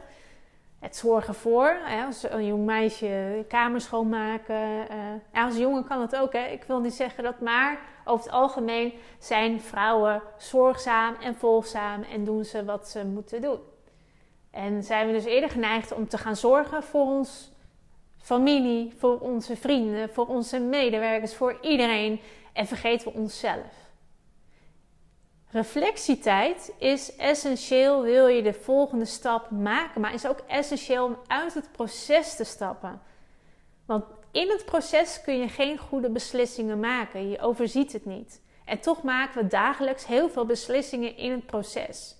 Het 0.78 0.96
zorgen 0.96 1.34
voor, 1.34 1.76
hè, 1.84 2.04
als 2.04 2.30
een 2.30 2.46
jong 2.46 2.64
meisje 2.64 3.44
kamer 3.48 3.80
schoonmaken. 3.80 4.86
Uh, 5.34 5.44
als 5.44 5.56
jongen 5.56 5.84
kan 5.84 6.00
het 6.00 6.16
ook, 6.16 6.32
hè. 6.32 6.46
ik 6.46 6.64
wil 6.64 6.80
niet 6.80 6.94
zeggen 6.94 7.24
dat, 7.24 7.40
maar 7.40 7.78
over 8.08 8.24
het 8.24 8.34
algemeen 8.34 8.92
zijn 9.18 9.60
vrouwen 9.60 10.22
zorgzaam 10.38 11.14
en 11.14 11.34
volgzaam 11.34 12.02
en 12.02 12.24
doen 12.24 12.44
ze 12.44 12.64
wat 12.64 12.88
ze 12.88 13.04
moeten 13.04 13.40
doen. 13.40 13.58
En 14.50 14.82
zijn 14.82 15.06
we 15.06 15.12
dus 15.12 15.24
eerder 15.24 15.50
geneigd 15.50 15.92
om 15.92 16.08
te 16.08 16.18
gaan 16.18 16.36
zorgen 16.36 16.82
voor 16.82 17.06
ons 17.06 17.50
familie, 18.18 18.94
voor 18.98 19.18
onze 19.18 19.56
vrienden, 19.56 20.10
voor 20.10 20.26
onze 20.26 20.58
medewerkers, 20.58 21.34
voor 21.34 21.58
iedereen 21.60 22.20
en 22.52 22.66
vergeten 22.66 23.12
we 23.12 23.18
onszelf. 23.18 23.86
Reflectietijd 25.50 26.72
is 26.78 27.16
essentieel, 27.16 28.02
wil 28.02 28.26
je 28.26 28.42
de 28.42 28.52
volgende 28.52 29.04
stap 29.04 29.50
maken, 29.50 30.00
maar 30.00 30.14
is 30.14 30.26
ook 30.26 30.40
essentieel 30.46 31.04
om 31.04 31.16
uit 31.26 31.54
het 31.54 31.72
proces 31.72 32.36
te 32.36 32.44
stappen. 32.44 33.00
Want 33.84 34.04
in 34.38 34.50
het 34.50 34.64
proces 34.64 35.20
kun 35.20 35.38
je 35.38 35.48
geen 35.48 35.78
goede 35.78 36.10
beslissingen 36.10 36.80
maken, 36.80 37.28
je 37.28 37.40
overziet 37.40 37.92
het 37.92 38.04
niet. 38.04 38.40
En 38.64 38.80
toch 38.80 39.02
maken 39.02 39.42
we 39.42 39.48
dagelijks 39.48 40.06
heel 40.06 40.28
veel 40.28 40.46
beslissingen 40.46 41.16
in 41.16 41.30
het 41.30 41.46
proces. 41.46 42.16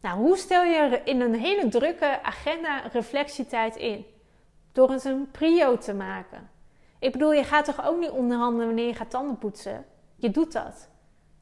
Nou, 0.00 0.18
hoe 0.18 0.36
stel 0.36 0.62
je 0.62 1.00
in 1.04 1.20
een 1.20 1.34
hele 1.34 1.68
drukke 1.68 2.22
agenda 2.22 2.82
reflectietijd 2.92 3.76
in? 3.76 4.06
Door 4.72 4.90
het 4.90 5.04
een 5.04 5.30
prio 5.30 5.78
te 5.78 5.94
maken. 5.94 6.50
Ik 6.98 7.12
bedoel, 7.12 7.32
je 7.32 7.44
gaat 7.44 7.64
toch 7.64 7.86
ook 7.86 7.98
niet 7.98 8.10
onderhandelen 8.10 8.66
wanneer 8.66 8.86
je 8.86 8.94
gaat 8.94 9.10
tanden 9.10 9.38
poetsen? 9.38 9.84
Je 10.16 10.30
doet 10.30 10.52
dat. 10.52 10.88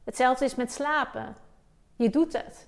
Hetzelfde 0.03 0.45
is 0.45 0.55
met 0.55 0.71
slapen. 0.71 1.35
Je 1.95 2.09
doet 2.09 2.33
het. 2.33 2.67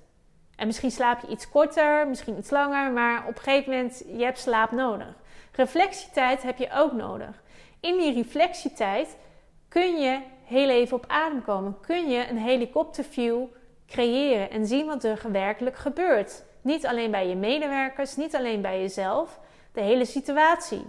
En 0.56 0.68
misschien 0.68 0.92
slaap 0.92 1.22
je 1.22 1.28
iets 1.28 1.50
korter, 1.50 2.08
misschien 2.08 2.38
iets 2.38 2.50
langer, 2.50 2.92
maar 2.92 3.28
op 3.28 3.36
een 3.36 3.42
gegeven 3.42 3.72
moment 3.72 4.04
je 4.08 4.24
hebt 4.24 4.40
slaap 4.40 4.72
nodig. 4.72 5.24
Reflectietijd 5.56 6.44
heb 6.44 6.58
je 6.58 6.72
ook 6.72 6.92
nodig. 6.92 7.44
In 7.80 7.98
die 7.98 8.14
reflectietijd 8.14 9.18
kun 9.68 10.00
je 10.00 10.22
heel 10.44 10.70
even 10.70 10.98
op 10.98 11.06
adem 11.08 11.44
komen. 11.44 11.80
Kun 11.82 12.10
je 12.10 12.30
een 12.30 12.38
helikopterview 12.38 13.46
creëren 13.88 14.50
en 14.50 14.68
zien 14.68 14.86
wat 14.86 15.04
er 15.04 15.32
werkelijk 15.32 15.76
gebeurt. 15.76 16.44
Niet 16.62 16.86
alleen 16.86 17.12
bij 17.12 17.28
je 17.28 17.36
medewerkers, 17.36 18.16
niet 18.16 18.36
alleen 18.36 18.62
bij 18.62 18.82
jezelf, 18.82 19.40
de 19.72 19.82
hele 19.82 20.06
situatie. 20.06 20.86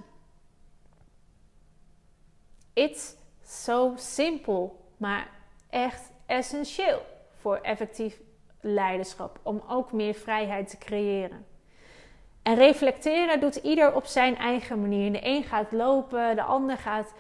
It's 2.73 3.15
so 3.45 3.93
simple, 3.97 4.71
maar 4.97 5.31
echt 5.71 6.11
essentieel 6.27 7.03
voor 7.41 7.57
effectief 7.57 8.21
leiderschap. 8.61 9.39
Om 9.43 9.63
ook 9.69 9.93
meer 9.93 10.15
vrijheid 10.15 10.71
te 10.71 10.79
creëren. 10.79 11.47
En 12.47 12.55
reflecteren 12.55 13.41
doet 13.41 13.57
ieder 13.57 13.95
op 13.95 14.07
zijn 14.07 14.37
eigen 14.37 14.81
manier. 14.81 15.13
De 15.13 15.19
een 15.23 15.45
gaat 15.45 15.73
lopen, 15.73 16.37
de 16.37 16.43
ander 16.43 16.77
gaat 16.77 17.13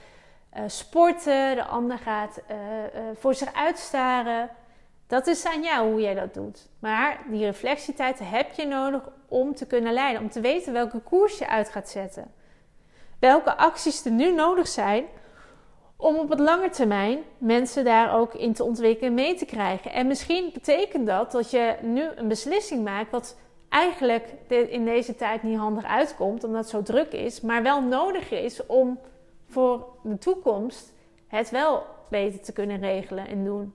uh, 0.57 0.63
sporten, 0.67 1.55
de 1.55 1.65
ander 1.65 1.99
gaat 1.99 2.41
uh, 2.51 2.57
uh, 2.57 3.01
voor 3.15 3.35
zich 3.35 3.55
uitstaren. 3.55 4.51
Dat 5.07 5.27
is 5.27 5.47
aan 5.47 5.63
jou 5.63 5.91
hoe 5.91 6.01
jij 6.01 6.15
dat 6.15 6.35
doet. 6.35 6.69
Maar 6.79 7.19
die 7.29 7.45
reflectietijd 7.45 8.19
heb 8.23 8.53
je 8.53 8.67
nodig 8.67 9.03
om 9.29 9.55
te 9.55 9.67
kunnen 9.67 9.93
leiden, 9.93 10.23
om 10.23 10.31
te 10.31 10.41
weten 10.41 10.73
welke 10.73 10.99
koers 10.99 11.39
je 11.39 11.49
uit 11.49 11.69
gaat 11.69 11.89
zetten. 11.89 12.33
Welke 13.19 13.57
acties 13.57 14.05
er 14.05 14.11
nu 14.11 14.33
nodig 14.33 14.69
zijn 14.69 15.05
om 15.97 16.17
op 16.17 16.29
het 16.29 16.41
lange 16.41 16.71
termijn 16.71 17.19
mensen 17.39 17.85
daar 17.85 18.15
ook 18.15 18.35
in 18.35 18.53
te 18.53 18.65
ontwikkelen 18.65 19.15
mee 19.15 19.35
te 19.35 19.45
krijgen. 19.45 19.93
En 19.93 20.07
misschien 20.07 20.51
betekent 20.53 21.07
dat 21.07 21.33
dat 21.33 21.51
je 21.51 21.77
nu 21.83 22.09
een 22.15 22.29
beslissing 22.29 22.85
maakt 22.85 23.11
wat 23.11 23.37
eigenlijk 23.77 24.29
in 24.49 24.85
deze 24.85 25.15
tijd 25.15 25.43
niet 25.43 25.59
handig 25.59 25.85
uitkomt, 25.85 26.45
omdat 26.45 26.61
het 26.61 26.71
zo 26.71 26.83
druk 26.83 27.13
is, 27.13 27.41
maar 27.41 27.63
wel 27.63 27.83
nodig 27.83 28.31
is 28.31 28.67
om 28.67 28.99
voor 29.49 29.87
de 30.03 30.19
toekomst 30.19 30.93
het 31.27 31.51
wel 31.51 31.87
beter 32.11 32.41
te 32.41 32.53
kunnen 32.53 32.81
regelen 32.81 33.29
en 33.29 33.45
doen. 33.45 33.75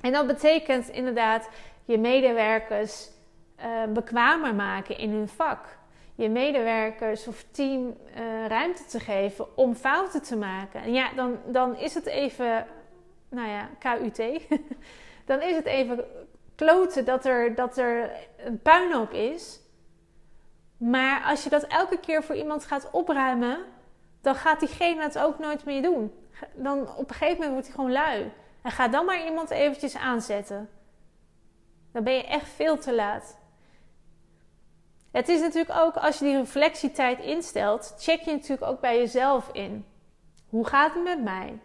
En 0.00 0.12
dat 0.12 0.26
betekent 0.26 0.88
inderdaad 0.88 1.48
je 1.84 1.98
medewerkers 1.98 3.08
uh, 3.58 3.92
bekwamer 3.92 4.54
maken 4.54 4.98
in 4.98 5.10
hun 5.10 5.28
vak 5.28 5.76
je 6.16 6.28
medewerkers 6.28 7.26
of 7.26 7.44
team 7.50 7.86
uh, 7.86 8.46
ruimte 8.46 8.84
te 8.84 9.00
geven 9.00 9.56
om 9.56 9.74
fouten 9.74 10.22
te 10.22 10.36
maken. 10.36 10.82
En 10.82 10.92
ja, 10.92 11.12
dan, 11.16 11.38
dan 11.46 11.76
is 11.76 11.94
het 11.94 12.06
even, 12.06 12.66
nou 13.28 13.48
ja, 13.48 13.68
KUT. 13.78 14.46
dan 15.30 15.42
is 15.42 15.56
het 15.56 15.66
even 15.66 16.04
kloten 16.56 17.04
dat 17.04 17.24
er, 17.24 17.54
dat 17.54 17.78
er 17.78 18.10
een 18.36 18.62
puinhoop 18.62 19.12
is. 19.12 19.60
Maar 20.76 21.22
als 21.22 21.44
je 21.44 21.50
dat 21.50 21.62
elke 21.62 22.00
keer 22.00 22.22
voor 22.22 22.34
iemand 22.34 22.64
gaat 22.64 22.90
opruimen, 22.90 23.58
dan 24.20 24.34
gaat 24.34 24.60
diegene 24.60 25.02
het 25.02 25.18
ook 25.18 25.38
nooit 25.38 25.64
meer 25.64 25.82
doen. 25.82 26.12
Dan 26.54 26.96
op 26.96 27.08
een 27.08 27.14
gegeven 27.14 27.34
moment 27.34 27.52
wordt 27.52 27.66
hij 27.66 27.76
gewoon 27.76 27.92
lui. 27.92 28.32
En 28.62 28.70
ga 28.70 28.88
dan 28.88 29.04
maar 29.04 29.24
iemand 29.24 29.50
eventjes 29.50 29.96
aanzetten. 29.96 30.68
Dan 31.92 32.04
ben 32.04 32.14
je 32.14 32.24
echt 32.24 32.48
veel 32.48 32.78
te 32.78 32.94
laat. 32.94 33.38
Het 35.10 35.28
is 35.28 35.40
natuurlijk 35.40 35.78
ook 35.78 35.96
als 35.96 36.18
je 36.18 36.24
die 36.24 36.36
reflectietijd 36.36 37.18
instelt, 37.18 37.94
check 37.98 38.20
je 38.20 38.32
natuurlijk 38.32 38.70
ook 38.70 38.80
bij 38.80 38.98
jezelf 38.98 39.48
in. 39.52 39.86
Hoe 40.48 40.66
gaat 40.66 40.94
het 40.94 41.04
met 41.04 41.22
mij? 41.22 41.58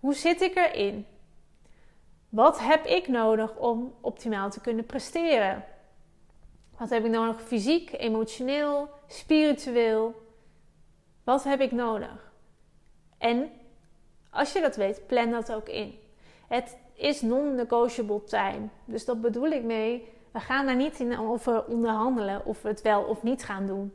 Hoe 0.00 0.14
zit 0.14 0.40
ik 0.40 0.56
erin? 0.56 1.06
Wat 2.34 2.60
heb 2.60 2.84
ik 2.86 3.08
nodig 3.08 3.56
om 3.56 3.94
optimaal 4.00 4.50
te 4.50 4.60
kunnen 4.60 4.86
presteren? 4.86 5.64
Wat 6.78 6.90
heb 6.90 7.04
ik 7.04 7.10
nodig 7.10 7.42
fysiek, 7.42 7.92
emotioneel, 7.92 8.88
spiritueel? 9.06 10.14
Wat 11.24 11.44
heb 11.44 11.60
ik 11.60 11.72
nodig? 11.72 12.32
En 13.18 13.50
als 14.30 14.52
je 14.52 14.60
dat 14.60 14.76
weet, 14.76 15.06
plan 15.06 15.30
dat 15.30 15.52
ook 15.52 15.68
in. 15.68 15.98
Het 16.46 16.76
is 16.94 17.20
non-negotiable 17.20 18.24
time. 18.24 18.68
Dus 18.84 19.04
dat 19.04 19.20
bedoel 19.20 19.48
ik 19.48 19.62
mee 19.62 20.12
we 20.34 20.40
gaan 20.40 20.66
daar 20.66 20.76
niet 20.76 21.00
in 21.00 21.18
over 21.18 21.64
onderhandelen 21.64 22.44
of 22.44 22.62
we 22.62 22.68
het 22.68 22.82
wel 22.82 23.02
of 23.02 23.22
niet 23.22 23.44
gaan 23.44 23.66
doen. 23.66 23.94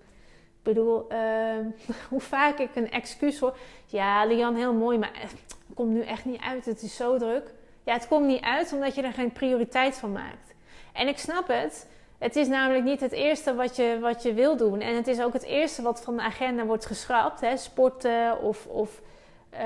Ik 0.58 0.64
bedoel, 0.64 1.12
uh, 1.12 1.66
hoe 2.10 2.22
vaak 2.22 2.58
ik 2.58 2.76
een 2.76 2.92
excuus 2.92 3.40
hoor. 3.40 3.58
Ja, 3.86 4.26
Lian, 4.26 4.56
heel 4.56 4.74
mooi, 4.74 4.98
maar 4.98 5.12
het 5.14 5.58
komt 5.74 5.90
nu 5.92 6.02
echt 6.02 6.26
niet 6.26 6.42
uit. 6.42 6.66
Het 6.66 6.82
is 6.82 6.96
zo 6.96 7.18
druk. 7.18 7.54
Ja, 7.90 7.96
het 7.96 8.08
komt 8.08 8.26
niet 8.26 8.42
uit 8.42 8.74
omdat 8.74 8.96
je 8.96 9.02
er 9.02 9.14
geen 9.14 9.32
prioriteit 9.32 9.96
van 9.96 10.12
maakt. 10.12 10.54
En 10.94 11.08
ik 11.08 11.18
snap 11.18 11.48
het. 11.48 11.88
Het 12.18 12.36
is 12.36 12.48
namelijk 12.48 12.84
niet 12.84 13.00
het 13.00 13.12
eerste 13.12 13.56
wat 13.56 13.76
je, 13.76 13.98
wat 14.02 14.24
je 14.24 14.34
wil 14.34 14.58
doen. 14.58 14.80
En 14.80 14.96
het 14.96 15.08
is 15.08 15.22
ook 15.22 15.34
het 15.34 15.44
eerste 15.44 15.82
wat 15.82 16.02
van 16.02 16.16
de 16.16 16.22
agenda 16.22 16.66
wordt 16.66 16.86
geschrapt. 16.86 17.42
Hè? 17.42 17.58
Sporten 17.58 18.42
of, 18.42 18.66
of 18.66 19.02
uh, 19.54 19.60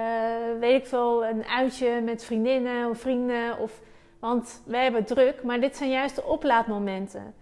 weet 0.59 0.81
ik 0.81 0.87
veel, 0.87 1.25
een 1.25 1.45
uitje 1.45 2.01
met 2.01 2.23
vriendinnen 2.23 2.89
of 2.89 2.99
vrienden. 2.99 3.57
Of 3.57 3.79
want 4.19 4.61
wij 4.65 4.83
hebben 4.83 5.05
druk, 5.05 5.43
maar 5.43 5.59
dit 5.59 5.77
zijn 5.77 5.89
juist 5.89 6.15
de 6.15 6.23
oplaadmomenten. 6.23 7.33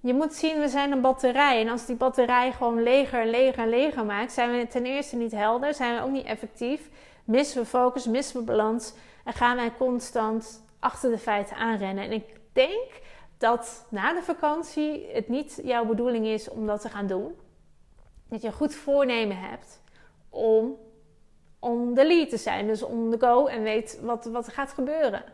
Je 0.00 0.14
moet 0.14 0.34
zien, 0.34 0.60
we 0.60 0.68
zijn 0.68 0.92
een 0.92 1.00
batterij. 1.00 1.60
En 1.60 1.68
als 1.68 1.86
die 1.86 1.96
batterij 1.96 2.52
gewoon 2.52 2.82
leger, 2.82 3.26
leger, 3.26 3.66
leger 3.66 4.04
maakt, 4.04 4.32
zijn 4.32 4.50
we 4.50 4.66
ten 4.66 4.84
eerste 4.84 5.16
niet 5.16 5.32
helder, 5.32 5.74
zijn 5.74 5.94
we 5.94 6.02
ook 6.02 6.10
niet 6.10 6.26
effectief. 6.26 6.88
Missen 7.24 7.60
we 7.60 7.66
focus, 7.66 8.06
missen 8.06 8.38
we 8.38 8.44
balans 8.44 8.94
en 9.24 9.32
gaan 9.32 9.56
wij 9.56 9.72
constant 9.76 10.64
achter 10.78 11.10
de 11.10 11.18
feiten 11.18 11.56
aanrennen. 11.56 12.04
En 12.04 12.12
ik 12.12 12.40
denk 12.52 13.00
dat 13.38 13.86
na 13.90 14.14
de 14.14 14.22
vakantie 14.22 15.06
het 15.12 15.28
niet 15.28 15.60
jouw 15.64 15.84
bedoeling 15.84 16.26
is 16.26 16.48
om 16.48 16.66
dat 16.66 16.80
te 16.80 16.88
gaan 16.88 17.06
doen. 17.06 17.34
Dat 18.28 18.40
je 18.40 18.46
een 18.46 18.52
goed 18.52 18.74
voornemen 18.74 19.36
hebt 19.36 19.82
om 20.28 20.76
on 21.58 21.94
the 21.94 22.06
lead 22.06 22.30
te 22.30 22.36
zijn. 22.36 22.66
Dus 22.66 22.82
on 22.82 23.10
the 23.10 23.26
go 23.26 23.46
en 23.46 23.62
weet 23.62 23.98
wat, 24.02 24.24
wat 24.24 24.46
er 24.46 24.52
gaat 24.52 24.72
gebeuren. 24.72 25.24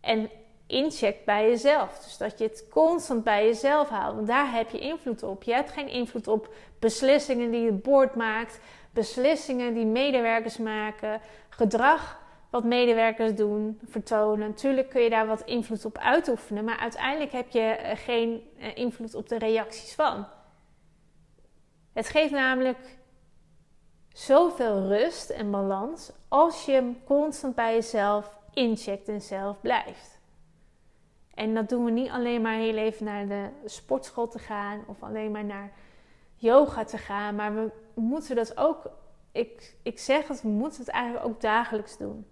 En 0.00 0.30
incheck 0.66 1.24
bij 1.24 1.48
jezelf. 1.48 1.98
Dus 2.04 2.16
dat 2.16 2.38
je 2.38 2.44
het 2.44 2.66
constant 2.70 3.24
bij 3.24 3.46
jezelf 3.46 3.88
houdt. 3.88 4.14
Want 4.14 4.26
daar 4.26 4.52
heb 4.52 4.70
je 4.70 4.78
invloed 4.78 5.22
op. 5.22 5.42
Je 5.42 5.52
hebt 5.52 5.70
geen 5.70 5.88
invloed 5.88 6.28
op 6.28 6.54
beslissingen 6.78 7.50
die 7.50 7.66
het 7.66 7.82
boord 7.82 8.14
maakt. 8.14 8.60
Beslissingen 8.90 9.74
die 9.74 9.86
medewerkers 9.86 10.56
maken. 10.56 11.20
Gedrag 11.48 12.20
wat 12.50 12.64
medewerkers 12.64 13.34
doen, 13.34 13.80
vertonen. 13.84 14.48
Natuurlijk 14.48 14.88
kun 14.88 15.02
je 15.02 15.10
daar 15.10 15.26
wat 15.26 15.42
invloed 15.42 15.84
op 15.84 15.98
uitoefenen. 15.98 16.64
Maar 16.64 16.78
uiteindelijk 16.78 17.32
heb 17.32 17.50
je 17.50 17.60
eh, 17.60 17.96
geen 17.96 18.48
eh, 18.58 18.76
invloed 18.76 19.14
op 19.14 19.28
de 19.28 19.38
reacties 19.38 19.94
van. 19.94 20.26
Het 21.92 22.08
geeft 22.08 22.32
namelijk 22.32 22.98
zoveel 24.12 24.86
rust 24.86 25.30
en 25.30 25.50
balans 25.50 26.12
als 26.28 26.64
je 26.64 26.92
constant 27.04 27.54
bij 27.54 27.74
jezelf 27.74 28.38
incheckt 28.52 29.08
en 29.08 29.20
zelf 29.20 29.60
blijft. 29.60 30.20
En 31.34 31.54
dat 31.54 31.68
doen 31.68 31.84
we 31.84 31.90
niet 31.90 32.10
alleen 32.10 32.42
maar 32.42 32.56
heel 32.56 32.76
even 32.76 33.04
naar 33.04 33.26
de 33.26 33.48
sportschool 33.64 34.28
te 34.28 34.38
gaan 34.38 34.84
of 34.86 35.02
alleen 35.02 35.30
maar 35.30 35.44
naar 35.44 35.72
yoga 36.36 36.84
te 36.84 36.98
gaan, 36.98 37.34
maar 37.34 37.54
we 37.54 37.70
moeten 37.94 38.36
dat 38.36 38.56
ook, 38.56 38.90
ik, 39.32 39.76
ik 39.82 39.98
zeg 39.98 40.28
het, 40.28 40.42
we 40.42 40.48
moeten 40.48 40.80
het 40.80 40.88
eigenlijk 40.88 41.24
ook 41.24 41.40
dagelijks 41.40 41.96
doen. 41.96 42.26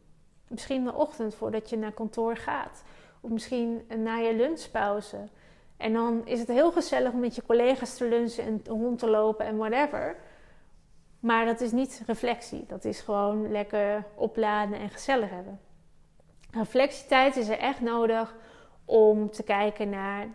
Misschien 0.48 0.84
de 0.84 0.94
ochtend 0.94 1.34
voordat 1.34 1.70
je 1.70 1.76
naar 1.76 1.92
kantoor 1.92 2.36
gaat, 2.36 2.82
of 3.20 3.30
misschien 3.30 3.84
na 3.96 4.16
je 4.16 4.34
lunchpauze. 4.34 5.28
En 5.76 5.92
dan 5.92 6.26
is 6.26 6.38
het 6.38 6.48
heel 6.48 6.72
gezellig 6.72 7.12
om 7.12 7.20
met 7.20 7.34
je 7.34 7.42
collega's 7.42 7.96
te 7.96 8.08
lunchen 8.08 8.44
en 8.44 8.60
rond 8.64 8.98
te 8.98 9.10
lopen 9.10 9.46
en 9.46 9.56
whatever. 9.56 10.16
Maar 11.20 11.44
dat 11.44 11.60
is 11.60 11.72
niet 11.72 12.02
reflectie. 12.06 12.64
Dat 12.66 12.84
is 12.84 13.00
gewoon 13.00 13.50
lekker 13.50 14.04
opladen 14.14 14.78
en 14.78 14.90
gezellig 14.90 15.30
hebben. 15.30 15.60
Reflectietijd 16.50 17.36
is 17.36 17.48
er 17.48 17.58
echt 17.58 17.80
nodig 17.80 18.34
om 18.84 19.30
te 19.30 19.42
kijken 19.42 19.88
naar 19.88 20.28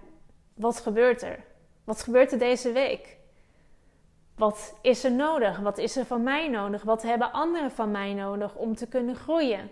wat 0.53 0.79
gebeurt 0.79 1.21
er? 1.21 1.43
Wat 1.83 2.01
gebeurt 2.01 2.31
er 2.31 2.39
deze 2.39 2.71
week? 2.71 3.17
Wat 4.35 4.73
is 4.81 5.03
er 5.03 5.11
nodig? 5.11 5.59
Wat 5.59 5.77
is 5.77 5.97
er 5.97 6.05
van 6.05 6.23
mij 6.23 6.47
nodig? 6.47 6.83
Wat 6.83 7.01
hebben 7.01 7.31
anderen 7.31 7.71
van 7.71 7.91
mij 7.91 8.13
nodig 8.13 8.55
om 8.55 8.75
te 8.75 8.87
kunnen 8.87 9.15
groeien? 9.15 9.69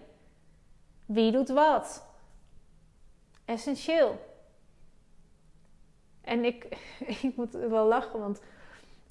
Wie 1.09 1.31
doet 1.31 1.49
wat? 1.49 2.05
Essentieel. 3.45 4.19
En 6.21 6.45
ik, 6.45 6.77
ik 7.21 7.35
moet 7.35 7.51
wel 7.51 7.85
lachen, 7.85 8.19
want 8.19 8.41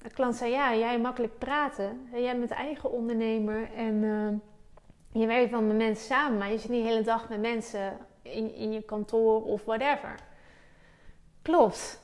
een 0.01 0.11
klant 0.11 0.35
zei: 0.35 0.51
Ja, 0.51 0.75
jij 0.75 0.99
makkelijk 0.99 1.37
praten. 1.37 2.09
Jij 2.13 2.39
bent 2.39 2.51
eigen 2.51 2.91
ondernemer 2.91 3.73
en 3.73 3.93
uh, 3.93 4.29
je 5.21 5.27
werkt 5.27 5.51
wel 5.51 5.61
met 5.61 5.77
mensen 5.77 6.05
samen, 6.05 6.37
maar 6.37 6.51
je 6.51 6.57
zit 6.57 6.69
niet 6.69 6.83
de 6.83 6.89
hele 6.89 7.03
dag 7.03 7.29
met 7.29 7.39
mensen 7.39 7.97
in, 8.21 8.55
in 8.55 8.71
je 8.71 8.81
kantoor 8.81 9.43
of 9.43 9.65
whatever. 9.65 10.15
Klopt. 11.41 12.01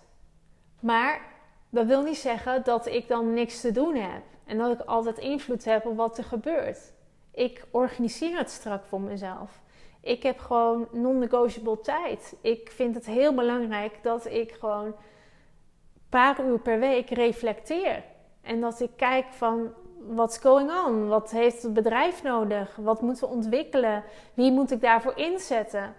Maar 0.79 1.21
dat 1.69 1.85
wil 1.85 2.03
niet 2.03 2.17
zeggen 2.17 2.63
dat 2.63 2.85
ik 2.85 3.07
dan 3.07 3.33
niks 3.33 3.61
te 3.61 3.71
doen 3.71 3.95
heb 3.95 4.23
en 4.45 4.57
dat 4.57 4.79
ik 4.79 4.85
altijd 4.85 5.17
invloed 5.17 5.65
heb 5.65 5.85
op 5.85 5.95
wat 5.95 6.17
er 6.17 6.23
gebeurt. 6.23 6.93
Ik 7.31 7.65
organiseer 7.71 8.37
het 8.37 8.49
strak 8.49 8.85
voor 8.85 9.01
mezelf. 9.01 9.63
Ik 10.05 10.23
heb 10.23 10.39
gewoon 10.39 10.87
non-negotiable 10.91 11.79
tijd. 11.79 12.35
Ik 12.41 12.71
vind 12.71 12.95
het 12.95 13.05
heel 13.05 13.33
belangrijk 13.33 13.99
dat 14.01 14.25
ik 14.25 14.51
gewoon 14.51 14.85
een 14.85 14.93
paar 16.09 16.45
uur 16.45 16.59
per 16.59 16.79
week 16.79 17.09
reflecteer. 17.09 18.03
En 18.41 18.61
dat 18.61 18.79
ik 18.79 18.89
kijk 18.95 19.25
van 19.29 19.73
what's 20.07 20.37
going 20.37 20.71
on? 20.85 21.07
Wat 21.07 21.31
heeft 21.31 21.63
het 21.63 21.73
bedrijf 21.73 22.23
nodig? 22.23 22.75
Wat 22.75 23.01
moeten 23.01 23.27
we 23.27 23.33
ontwikkelen? 23.33 24.03
Wie 24.33 24.51
moet 24.51 24.71
ik 24.71 24.81
daarvoor 24.81 25.17
inzetten? 25.17 25.95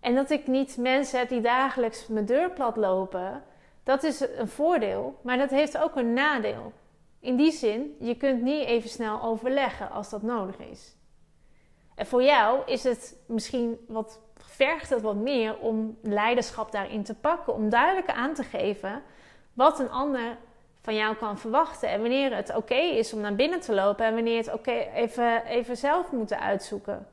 En 0.00 0.14
dat 0.14 0.30
ik 0.30 0.46
niet 0.46 0.76
mensen 0.76 1.18
heb 1.18 1.28
die 1.28 1.40
dagelijks 1.40 2.06
mijn 2.06 2.26
deur 2.26 2.50
plat 2.50 2.76
lopen. 2.76 3.42
Dat 3.82 4.02
is 4.02 4.20
een 4.20 4.48
voordeel, 4.48 5.14
maar 5.22 5.38
dat 5.38 5.50
heeft 5.50 5.78
ook 5.78 5.96
een 5.96 6.12
nadeel. 6.12 6.72
In 7.20 7.36
die 7.36 7.52
zin, 7.52 7.96
je 8.00 8.16
kunt 8.16 8.42
niet 8.42 8.64
even 8.64 8.90
snel 8.90 9.22
overleggen 9.22 9.90
als 9.90 10.10
dat 10.10 10.22
nodig 10.22 10.58
is. 10.58 10.98
Voor 12.00 12.22
jou 12.22 12.60
is 12.66 12.84
het 12.84 13.16
misschien 13.26 13.84
wat 13.88 14.20
vergt 14.36 14.90
het 14.90 15.00
wat 15.00 15.16
meer 15.16 15.58
om 15.58 15.98
leiderschap 16.02 16.72
daarin 16.72 17.02
te 17.02 17.14
pakken, 17.14 17.54
om 17.54 17.68
duidelijk 17.68 18.10
aan 18.10 18.34
te 18.34 18.42
geven 18.42 19.02
wat 19.52 19.78
een 19.78 19.90
ander 19.90 20.36
van 20.82 20.94
jou 20.94 21.16
kan 21.16 21.38
verwachten 21.38 21.88
en 21.88 22.00
wanneer 22.00 22.34
het 22.34 22.56
oké 22.56 22.74
is 22.74 23.12
om 23.12 23.20
naar 23.20 23.34
binnen 23.34 23.60
te 23.60 23.74
lopen 23.74 24.06
en 24.06 24.14
wanneer 24.14 24.36
het 24.36 24.52
oké 24.52 24.70
even, 24.94 25.44
even 25.44 25.76
zelf 25.76 26.12
moeten 26.12 26.40
uitzoeken. 26.40 27.06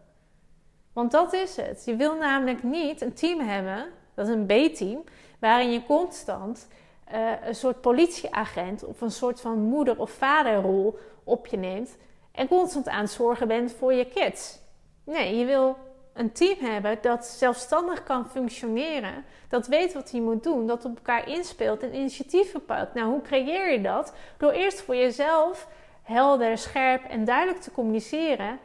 Want 0.93 1.11
dat 1.11 1.33
is 1.33 1.55
het. 1.55 1.85
Je 1.85 1.95
wil 1.95 2.15
namelijk 2.15 2.63
niet 2.63 3.01
een 3.01 3.13
team 3.13 3.39
hebben, 3.39 3.85
dat 4.13 4.27
is 4.27 4.33
een 4.33 4.45
B-team, 4.45 5.03
waarin 5.39 5.71
je 5.71 5.85
constant 5.85 6.67
uh, 7.13 7.31
een 7.43 7.55
soort 7.55 7.81
politieagent 7.81 8.83
of 8.83 9.01
een 9.01 9.11
soort 9.11 9.41
van 9.41 9.59
moeder- 9.59 9.99
of 9.99 10.11
vaderrol 10.11 10.99
op 11.23 11.47
je 11.47 11.57
neemt 11.57 11.97
en 12.31 12.47
constant 12.47 12.87
aan 12.87 13.01
het 13.01 13.11
zorgen 13.11 13.47
bent 13.47 13.73
voor 13.73 13.93
je 13.93 14.05
kids. 14.05 14.59
Nee, 15.07 15.37
je 15.37 15.45
wil 15.45 15.77
een 16.13 16.31
team 16.31 16.59
hebben 16.59 16.97
dat 17.01 17.25
zelfstandig 17.25 18.03
kan 18.03 18.29
functioneren, 18.29 19.25
dat 19.49 19.67
weet 19.67 19.93
wat 19.93 20.11
hij 20.11 20.19
moet 20.19 20.43
doen, 20.43 20.67
dat 20.67 20.85
op 20.85 20.95
elkaar 20.95 21.27
inspeelt 21.27 21.83
en 21.83 21.95
initiatieven 21.95 22.65
pakt. 22.65 22.93
Nou, 22.93 23.09
hoe 23.09 23.21
creëer 23.21 23.71
je 23.71 23.81
dat? 23.81 24.13
Door 24.37 24.51
eerst 24.51 24.81
voor 24.81 24.95
jezelf 24.95 25.67
helder, 26.03 26.57
scherp 26.57 27.03
en 27.03 27.25
duidelijk 27.25 27.61
te 27.61 27.71
communiceren 27.71 28.59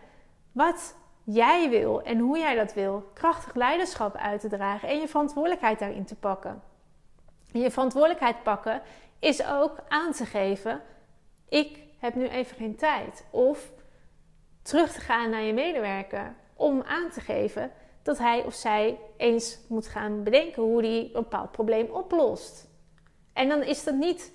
wat 0.53 0.95
jij 1.25 1.71
wil 1.71 2.03
en 2.03 2.19
hoe 2.19 2.39
jij 2.39 2.55
dat 2.55 2.75
wil. 2.75 3.11
Krachtig 3.13 3.55
leiderschap 3.55 4.17
uit 4.17 4.41
te 4.41 4.49
dragen 4.49 4.89
en 4.89 5.01
je 5.01 5.09
verantwoordelijkheid 5.09 5.79
daarin 5.79 6.05
te 6.05 6.17
pakken. 6.17 6.63
En 7.53 7.61
je 7.61 7.71
verantwoordelijkheid 7.71 8.43
pakken 8.43 8.83
is 9.19 9.47
ook 9.47 9.77
aan 9.89 10.13
te 10.13 10.27
geven: 10.27 10.81
ik 11.49 11.79
heb 11.99 12.15
nu 12.15 12.29
even 12.29 12.57
geen 12.57 12.77
tijd. 12.77 13.25
Of 13.31 13.71
terug 14.63 14.93
te 14.93 15.01
gaan 15.01 15.31
naar 15.31 15.43
je 15.43 15.53
medewerker 15.53 16.35
om 16.55 16.83
aan 16.83 17.11
te 17.11 17.21
geven 17.21 17.71
dat 18.03 18.19
hij 18.19 18.45
of 18.45 18.55
zij 18.55 18.99
eens 19.17 19.59
moet 19.69 19.87
gaan 19.87 20.23
bedenken 20.23 20.63
hoe 20.63 20.81
hij 20.81 20.99
een 20.99 21.11
bepaald 21.13 21.51
probleem 21.51 21.87
oplost. 21.87 22.69
En 23.33 23.49
dan 23.49 23.63
is 23.63 23.85
dat 23.85 23.95
niet 23.95 24.33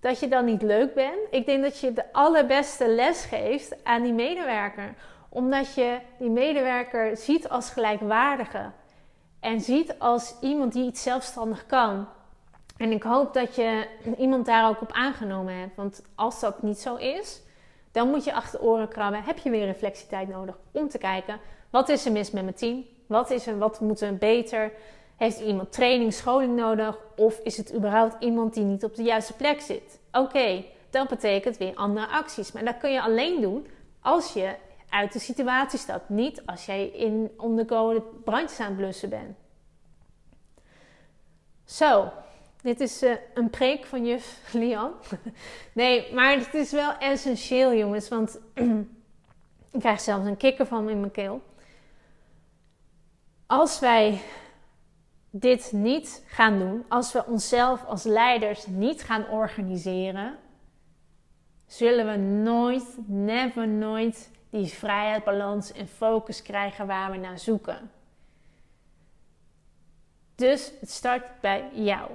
dat 0.00 0.20
je 0.20 0.28
dan 0.28 0.44
niet 0.44 0.62
leuk 0.62 0.94
bent. 0.94 1.18
Ik 1.30 1.46
denk 1.46 1.62
dat 1.62 1.80
je 1.80 1.92
de 1.92 2.12
allerbeste 2.12 2.88
les 2.88 3.24
geeft 3.24 3.84
aan 3.84 4.02
die 4.02 4.12
medewerker 4.12 4.94
omdat 5.34 5.74
je 5.74 5.98
die 6.18 6.30
medewerker 6.30 7.16
ziet 7.16 7.48
als 7.48 7.70
gelijkwaardige. 7.70 8.70
En 9.40 9.60
ziet 9.60 9.98
als 9.98 10.34
iemand 10.40 10.72
die 10.72 10.86
iets 10.86 11.02
zelfstandig 11.02 11.66
kan. 11.66 12.08
En 12.76 12.92
ik 12.92 13.02
hoop 13.02 13.34
dat 13.34 13.54
je 13.54 13.86
iemand 14.18 14.46
daar 14.46 14.68
ook 14.68 14.80
op 14.80 14.92
aangenomen 14.92 15.54
hebt. 15.54 15.76
Want 15.76 16.02
als 16.14 16.40
dat 16.40 16.62
niet 16.62 16.78
zo 16.78 16.94
is, 16.94 17.42
dan 17.94 18.10
moet 18.10 18.24
je 18.24 18.34
achter 18.34 18.60
oren 18.60 18.88
krabben. 18.88 19.22
Heb 19.22 19.38
je 19.38 19.50
weer 19.50 19.64
reflectietijd 19.64 20.28
nodig 20.28 20.58
om 20.72 20.88
te 20.88 20.98
kijken: 20.98 21.40
wat 21.70 21.88
is 21.88 22.06
er 22.06 22.12
mis 22.12 22.30
met 22.30 22.42
mijn 22.42 22.54
team? 22.54 22.84
Wat, 23.06 23.30
is 23.30 23.46
er, 23.46 23.58
wat 23.58 23.80
moeten 23.80 24.08
we 24.08 24.14
beter? 24.14 24.72
Heeft 25.16 25.40
iemand 25.40 25.72
training, 25.72 26.12
scholing 26.12 26.56
nodig? 26.56 26.98
Of 27.16 27.38
is 27.38 27.56
het 27.56 27.74
überhaupt 27.74 28.16
iemand 28.18 28.54
die 28.54 28.64
niet 28.64 28.84
op 28.84 28.94
de 28.94 29.02
juiste 29.02 29.32
plek 29.32 29.60
zit? 29.60 30.00
Oké, 30.12 30.64
dat 30.90 31.08
betekent 31.08 31.56
weer 31.56 31.74
andere 31.74 32.06
acties. 32.06 32.52
Maar 32.52 32.64
dat 32.64 32.78
kun 32.78 32.92
je 32.92 33.02
alleen 33.02 33.40
doen 33.40 33.66
als 34.00 34.32
je 34.32 34.54
uit 34.88 35.12
de 35.12 35.18
situatie 35.18 35.78
stapt. 35.78 36.08
Niet 36.08 36.42
als 36.46 36.66
jij 36.66 36.86
in 36.86 37.30
onderkomen 37.36 38.02
brandjes 38.24 38.60
aan 38.60 38.66
het 38.66 38.76
blussen 38.76 39.08
bent. 39.08 39.36
Zo, 41.64 42.12
dit 42.64 42.80
is 42.80 43.02
uh, 43.02 43.14
een 43.34 43.50
preek 43.50 43.84
van 43.84 44.06
juf 44.06 44.40
Lian. 44.52 44.92
nee, 45.72 46.14
maar 46.14 46.36
het 46.38 46.54
is 46.54 46.72
wel 46.72 46.98
essentieel, 46.98 47.74
jongens. 47.74 48.08
Want 48.08 48.38
ik 49.72 49.80
krijg 49.80 50.00
zelfs 50.00 50.26
een 50.26 50.36
kikker 50.36 50.66
van 50.66 50.88
in 50.88 51.00
mijn 51.00 51.12
keel. 51.12 51.42
Als 53.46 53.80
wij 53.80 54.20
dit 55.30 55.72
niet 55.72 56.24
gaan 56.26 56.58
doen, 56.58 56.84
als 56.88 57.12
we 57.12 57.26
onszelf 57.26 57.84
als 57.84 58.02
leiders 58.02 58.66
niet 58.66 59.02
gaan 59.02 59.28
organiseren, 59.28 60.36
zullen 61.66 62.06
we 62.06 62.16
nooit, 62.16 62.96
never 63.06 63.68
nooit 63.68 64.30
die 64.50 64.66
vrijheid, 64.66 65.24
balans 65.24 65.72
en 65.72 65.88
focus 65.88 66.42
krijgen 66.42 66.86
waar 66.86 67.10
we 67.10 67.16
naar 67.16 67.38
zoeken. 67.38 67.90
Dus 70.34 70.72
het 70.80 70.90
start 70.90 71.40
bij 71.40 71.70
jou. 71.72 72.10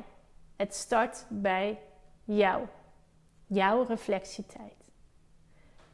Het 0.59 0.75
start 0.75 1.25
bij 1.29 1.79
jou. 2.23 2.65
Jouw 3.45 3.83
reflectietijd. 3.83 4.91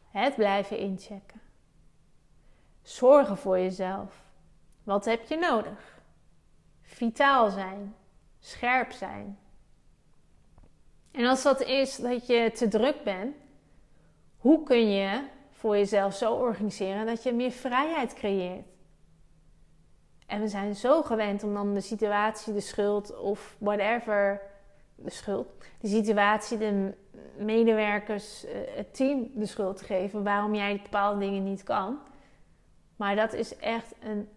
Het 0.09 0.35
blijven 0.35 0.77
inchecken. 0.77 1.41
Zorgen 2.81 3.37
voor 3.37 3.59
jezelf. 3.59 4.23
Wat 4.83 5.05
heb 5.05 5.27
je 5.27 5.37
nodig? 5.37 5.99
Vitaal 6.81 7.49
zijn. 7.49 7.95
Scherp 8.39 8.91
zijn. 8.91 9.39
En 11.11 11.25
als 11.25 11.43
dat 11.43 11.61
is 11.61 11.95
dat 11.95 12.27
je 12.27 12.51
te 12.51 12.67
druk 12.67 13.03
bent, 13.03 13.35
hoe 14.37 14.63
kun 14.63 14.89
je 14.89 15.27
voor 15.51 15.77
jezelf 15.77 16.15
zo 16.15 16.33
organiseren 16.33 17.05
dat 17.05 17.23
je 17.23 17.33
meer 17.33 17.51
vrijheid 17.51 18.13
creëert. 18.13 18.67
En 20.25 20.41
we 20.41 20.47
zijn 20.47 20.75
zo 20.75 21.01
gewend 21.01 21.43
om 21.43 21.53
dan 21.53 21.73
de 21.73 21.81
situatie, 21.81 22.53
de 22.53 22.59
schuld 22.59 23.17
of 23.17 23.55
whatever, 23.59 24.53
de 24.95 25.09
schuld, 25.09 25.47
de 25.79 25.87
situatie, 25.87 26.57
de 26.57 26.93
medewerkers, 27.37 28.45
eh, 28.45 28.53
het 28.75 28.95
team 28.95 29.31
de 29.33 29.45
schuld 29.45 29.77
te 29.77 29.83
geven 29.83 30.23
waarom 30.23 30.55
jij 30.55 30.79
bepaalde 30.83 31.19
dingen 31.19 31.43
niet 31.43 31.63
kan. 31.63 31.99
Maar 32.95 33.15
dat 33.15 33.33
is 33.33 33.57
echt 33.57 33.93
een 33.99 34.29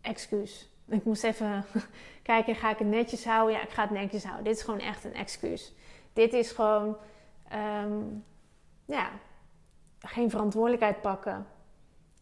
excuus. 0.00 0.70
Ik 0.88 1.04
moest 1.04 1.24
even 1.24 1.64
kijken, 2.22 2.54
ga 2.54 2.70
ik 2.70 2.78
het 2.78 2.88
netjes 2.88 3.24
houden? 3.24 3.54
Ja, 3.54 3.62
ik 3.62 3.70
ga 3.70 3.82
het 3.82 3.90
netjes 3.90 4.24
houden. 4.24 4.44
Dit 4.44 4.56
is 4.56 4.62
gewoon 4.62 4.80
echt 4.80 5.04
een 5.04 5.14
excuus. 5.14 5.74
Dit 6.12 6.32
is 6.32 6.50
gewoon, 6.50 6.96
ehm, 7.48 8.00
ja, 8.84 9.10
geen 9.98 10.30
verantwoordelijkheid 10.30 11.00
pakken. 11.00 11.46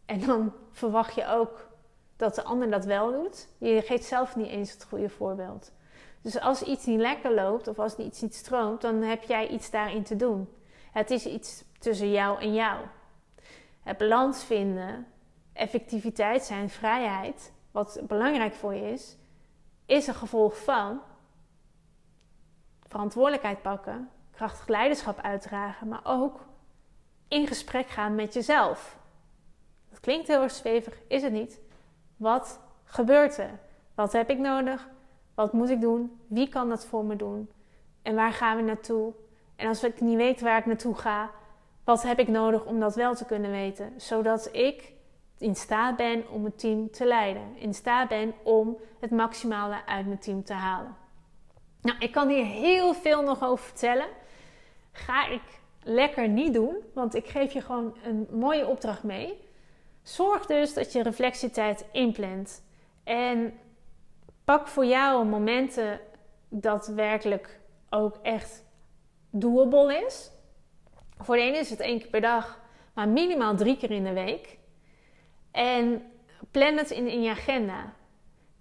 En 0.05 0.19
dan 0.19 0.53
verwacht 0.71 1.15
je 1.15 1.27
ook 1.27 1.69
dat 2.15 2.35
de 2.35 2.43
ander 2.43 2.69
dat 2.69 2.85
wel 2.85 3.11
doet. 3.11 3.47
Je 3.57 3.81
geeft 3.81 4.05
zelf 4.05 4.35
niet 4.35 4.47
eens 4.47 4.71
het 4.71 4.83
goede 4.83 5.09
voorbeeld. 5.09 5.71
Dus 6.21 6.39
als 6.39 6.63
iets 6.63 6.85
niet 6.85 6.99
lekker 6.99 7.33
loopt 7.33 7.67
of 7.67 7.79
als 7.79 7.95
iets 7.95 8.21
niet 8.21 8.35
stroomt, 8.35 8.81
dan 8.81 9.01
heb 9.01 9.23
jij 9.23 9.47
iets 9.47 9.69
daarin 9.69 10.03
te 10.03 10.15
doen. 10.15 10.49
Het 10.91 11.11
is 11.11 11.25
iets 11.25 11.63
tussen 11.79 12.11
jou 12.11 12.41
en 12.41 12.53
jou. 12.53 12.85
Het 13.83 13.97
balans 13.97 14.43
vinden, 14.43 15.07
effectiviteit 15.53 16.43
zijn, 16.43 16.69
vrijheid, 16.69 17.53
wat 17.71 18.01
belangrijk 18.07 18.53
voor 18.53 18.73
je 18.73 18.91
is, 18.91 19.17
is 19.85 20.07
een 20.07 20.13
gevolg 20.13 20.63
van 20.63 21.01
verantwoordelijkheid 22.87 23.61
pakken, 23.61 24.09
krachtig 24.31 24.67
leiderschap 24.67 25.19
uitdragen, 25.19 25.87
maar 25.87 26.01
ook 26.03 26.45
in 27.27 27.47
gesprek 27.47 27.87
gaan 27.87 28.15
met 28.15 28.33
jezelf. 28.33 28.97
Dat 29.89 29.99
klinkt 29.99 30.27
heel 30.27 30.41
erg 30.41 30.51
zwevig, 30.51 30.97
is 31.07 31.21
het 31.21 31.31
niet. 31.31 31.59
Wat 32.17 32.59
gebeurt 32.83 33.37
er? 33.37 33.59
Wat 33.95 34.11
heb 34.11 34.29
ik 34.29 34.37
nodig? 34.37 34.89
Wat 35.35 35.53
moet 35.53 35.69
ik 35.69 35.81
doen? 35.81 36.19
Wie 36.27 36.47
kan 36.47 36.69
dat 36.69 36.85
voor 36.85 37.05
me 37.05 37.15
doen? 37.15 37.49
En 38.01 38.15
waar 38.15 38.33
gaan 38.33 38.57
we 38.57 38.63
naartoe? 38.63 39.13
En 39.55 39.67
als 39.67 39.83
ik 39.83 40.01
niet 40.01 40.17
weet 40.17 40.41
waar 40.41 40.57
ik 40.57 40.65
naartoe 40.65 40.95
ga, 40.95 41.31
wat 41.83 42.03
heb 42.03 42.19
ik 42.19 42.27
nodig 42.27 42.65
om 42.65 42.79
dat 42.79 42.95
wel 42.95 43.15
te 43.15 43.25
kunnen 43.25 43.51
weten? 43.51 43.93
Zodat 43.97 44.49
ik 44.51 44.93
in 45.37 45.55
staat 45.55 45.95
ben 45.95 46.29
om 46.29 46.43
het 46.43 46.59
team 46.59 46.91
te 46.91 47.05
leiden. 47.05 47.57
In 47.57 47.73
staat 47.73 48.07
ben 48.07 48.33
om 48.43 48.77
het 48.99 49.11
maximale 49.11 49.85
uit 49.85 50.05
mijn 50.05 50.19
team 50.19 50.43
te 50.43 50.53
halen. 50.53 50.95
Nou, 51.81 51.97
ik 51.99 52.11
kan 52.11 52.27
hier 52.27 52.45
heel 52.45 52.93
veel 52.93 53.21
nog 53.21 53.43
over 53.43 53.65
vertellen. 53.65 54.07
Ga 54.91 55.27
ik 55.27 55.41
lekker 55.83 56.27
niet 56.27 56.53
doen, 56.53 56.75
want 56.93 57.15
ik 57.15 57.27
geef 57.27 57.53
je 57.53 57.61
gewoon 57.61 57.95
een 58.03 58.27
mooie 58.31 58.67
opdracht 58.67 59.03
mee. 59.03 59.49
Zorg 60.03 60.45
dus 60.45 60.73
dat 60.73 60.91
je 60.91 61.03
reflectietijd 61.03 61.85
inplant. 61.91 62.63
En 63.03 63.53
pak 64.51 64.67
voor 64.67 64.85
jou 64.85 65.25
momenten 65.25 65.99
dat 66.49 66.87
werkelijk 66.87 67.59
ook 67.89 68.15
echt 68.21 68.65
doable 69.29 70.03
is. 70.05 70.31
Voor 71.17 71.35
de 71.35 71.41
ene 71.41 71.57
is 71.57 71.69
het 71.69 71.79
één 71.79 71.99
keer 71.99 72.07
per 72.07 72.21
dag, 72.21 72.61
maar 72.93 73.09
minimaal 73.09 73.55
drie 73.55 73.77
keer 73.77 73.91
in 73.91 74.03
de 74.03 74.13
week. 74.13 74.57
En 75.51 76.03
plan 76.51 76.77
het 76.77 76.89
in, 76.89 77.07
in 77.07 77.21
je 77.21 77.29
agenda. 77.29 77.93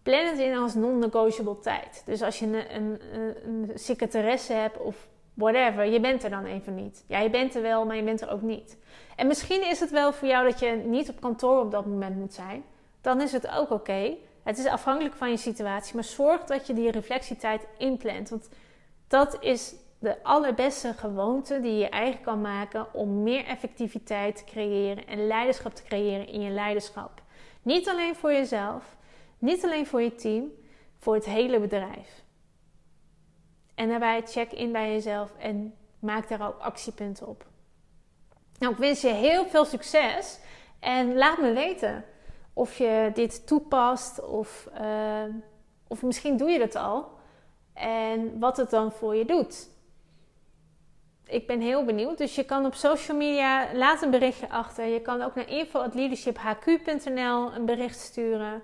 Plan 0.03 0.27
het 0.27 0.39
in 0.39 0.57
als 0.57 0.75
non-negotiable 0.75 1.59
tijd. 1.59 2.03
Dus 2.07 2.23
als 2.23 2.39
je 2.39 2.47
een, 2.47 2.75
een, 2.75 3.01
een 3.45 3.71
secretaresse 3.75 4.53
hebt 4.53 4.79
of 4.79 5.09
whatever, 5.35 5.85
je 5.85 6.01
bent 6.01 6.25
er 6.25 6.31
dan 6.31 6.45
even 6.45 6.75
niet. 6.75 7.05
Ja, 7.07 7.19
je 7.19 7.31
bent 7.31 7.55
er 7.55 7.63
wel, 7.63 7.87
maar 7.87 7.97
je 7.97 8.03
bent 8.03 8.21
er 8.21 8.31
ook 8.31 8.43
niet. 8.43 8.79
En 9.17 9.27
misschien 9.27 9.69
is 9.69 9.81
het 9.81 9.91
wel 9.91 10.13
voor 10.13 10.29
jou 10.29 10.49
dat 10.49 10.59
je 10.59 10.83
niet 10.85 11.09
op 11.09 11.21
kantoor 11.21 11.61
op 11.61 11.71
dat 11.71 11.87
moment 11.87 12.17
moet 12.17 12.35
zijn. 12.35 12.65
Dan 13.01 13.21
is 13.21 13.33
het 13.33 13.49
ook 13.49 13.71
oké. 13.71 14.17
Het 14.43 14.59
is 14.59 14.67
afhankelijk 14.67 15.15
van 15.15 15.31
je 15.31 15.37
situatie, 15.37 15.95
maar 15.95 16.05
zorg 16.05 16.45
dat 16.45 16.67
je 16.67 16.75
die 16.75 16.91
reflectietijd 16.91 17.67
inplant. 17.79 18.29
Want 18.29 18.49
dat 19.09 19.37
is 19.41 19.75
de 19.99 20.23
allerbeste 20.23 20.95
gewoonte 20.95 21.61
die 21.61 21.77
je 21.77 21.89
eigen 21.89 22.21
kan 22.21 22.41
maken 22.41 22.95
om 22.95 23.23
meer 23.23 23.45
effectiviteit 23.45 24.37
te 24.37 24.45
creëren 24.45 25.07
en 25.07 25.27
leiderschap 25.27 25.75
te 25.75 25.83
creëren 25.83 26.27
in 26.27 26.41
je 26.41 26.51
leiderschap. 26.51 27.23
Niet 27.63 27.89
alleen 27.89 28.17
voor 28.17 28.33
jezelf, 28.33 28.97
niet 29.39 29.65
alleen 29.65 29.87
voor 29.87 30.03
je 30.03 30.15
team, 30.15 30.53
voor 30.99 31.15
het 31.15 31.25
hele 31.25 31.61
bedrijf. 31.61 32.23
En 33.75 33.89
daarbij 33.89 34.23
check 34.27 34.53
in 34.53 34.73
bij 34.73 34.93
jezelf 34.93 35.31
en 35.39 35.75
maak 35.99 36.29
daar 36.29 36.47
ook 36.47 36.59
actiepunten 36.59 37.27
op. 37.27 37.47
Nou, 38.59 38.73
ik 38.73 38.79
wens 38.79 39.01
je 39.01 39.13
heel 39.13 39.47
veel 39.47 39.65
succes 39.65 40.39
en 40.81 41.15
laat 41.15 41.39
me 41.39 41.53
weten 41.53 42.05
of 42.53 42.79
je 42.79 43.11
dit 43.15 43.47
toepast 43.47 44.25
of, 44.25 44.69
uh, 44.81 45.25
of 45.89 46.03
misschien 46.03 46.37
doe 46.37 46.51
je 46.51 46.61
het 46.61 46.77
al 46.77 47.09
en 47.75 48.39
wat 48.39 48.57
het 48.57 48.71
dan 48.71 48.93
voor 48.93 49.17
je 49.17 49.25
doet. 49.25 49.69
Ik 51.25 51.47
ben 51.47 51.61
heel 51.61 51.85
benieuwd. 51.85 52.19
Dus 52.19 52.35
je 52.35 52.45
kan 52.45 52.67
op 52.67 52.75
social 52.75 53.17
media 53.17 53.75
laat 53.75 54.03
een 54.03 54.11
berichtje 54.11 54.49
achter. 54.49 54.87
Je 54.87 55.01
kan 55.01 55.23
ook 55.23 55.35
naar 55.35 55.49
info.leadershiphq.nl 55.49 57.55
een 57.55 57.65
bericht 57.65 57.99
sturen. 57.99 58.63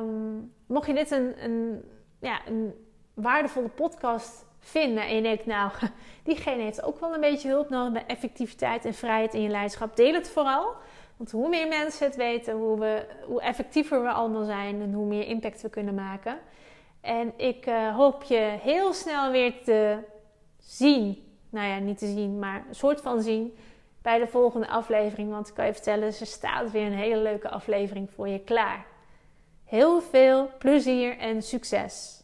Um, 0.00 0.52
mocht 0.66 0.86
je 0.86 0.94
dit 0.94 1.10
een, 1.10 1.44
een, 1.44 1.84
ja, 2.20 2.46
een 2.46 2.74
waardevolle 3.14 3.68
podcast 3.68 4.44
vinden 4.58 5.06
en 5.06 5.14
je 5.14 5.22
denkt, 5.22 5.46
nou, 5.46 5.70
diegene 6.24 6.62
heeft 6.62 6.82
ook 6.82 7.00
wel 7.00 7.14
een 7.14 7.20
beetje 7.20 7.48
hulp 7.48 7.68
nodig 7.68 7.92
bij 7.92 8.06
effectiviteit 8.06 8.84
en 8.84 8.94
vrijheid 8.94 9.34
in 9.34 9.42
je 9.42 9.48
leiderschap, 9.48 9.96
deel 9.96 10.14
het 10.14 10.30
vooral. 10.30 10.74
Want 11.22 11.34
hoe 11.34 11.48
meer 11.48 11.68
mensen 11.68 12.06
het 12.06 12.16
weten, 12.16 12.54
hoe, 12.54 12.78
we, 12.78 13.06
hoe 13.26 13.40
effectiever 13.40 14.02
we 14.02 14.08
allemaal 14.08 14.44
zijn 14.44 14.80
en 14.80 14.92
hoe 14.92 15.06
meer 15.06 15.26
impact 15.26 15.62
we 15.62 15.68
kunnen 15.68 15.94
maken. 15.94 16.38
En 17.00 17.32
ik 17.36 17.66
uh, 17.66 17.96
hoop 17.96 18.22
je 18.22 18.56
heel 18.60 18.92
snel 18.92 19.30
weer 19.30 19.62
te 19.64 19.98
zien. 20.58 21.24
Nou 21.50 21.68
ja, 21.68 21.78
niet 21.78 21.98
te 21.98 22.06
zien, 22.06 22.38
maar 22.38 22.64
een 22.68 22.74
soort 22.74 23.00
van 23.00 23.22
zien 23.22 23.56
bij 24.02 24.18
de 24.18 24.26
volgende 24.26 24.68
aflevering. 24.68 25.30
Want 25.30 25.48
ik 25.48 25.54
kan 25.54 25.66
je 25.66 25.72
vertellen, 25.72 26.06
er 26.06 26.12
staat 26.12 26.70
weer 26.70 26.86
een 26.86 26.92
hele 26.92 27.22
leuke 27.22 27.48
aflevering 27.48 28.10
voor 28.10 28.28
je 28.28 28.40
klaar. 28.40 28.86
Heel 29.64 30.00
veel 30.00 30.50
plezier 30.58 31.18
en 31.18 31.42
succes! 31.42 32.21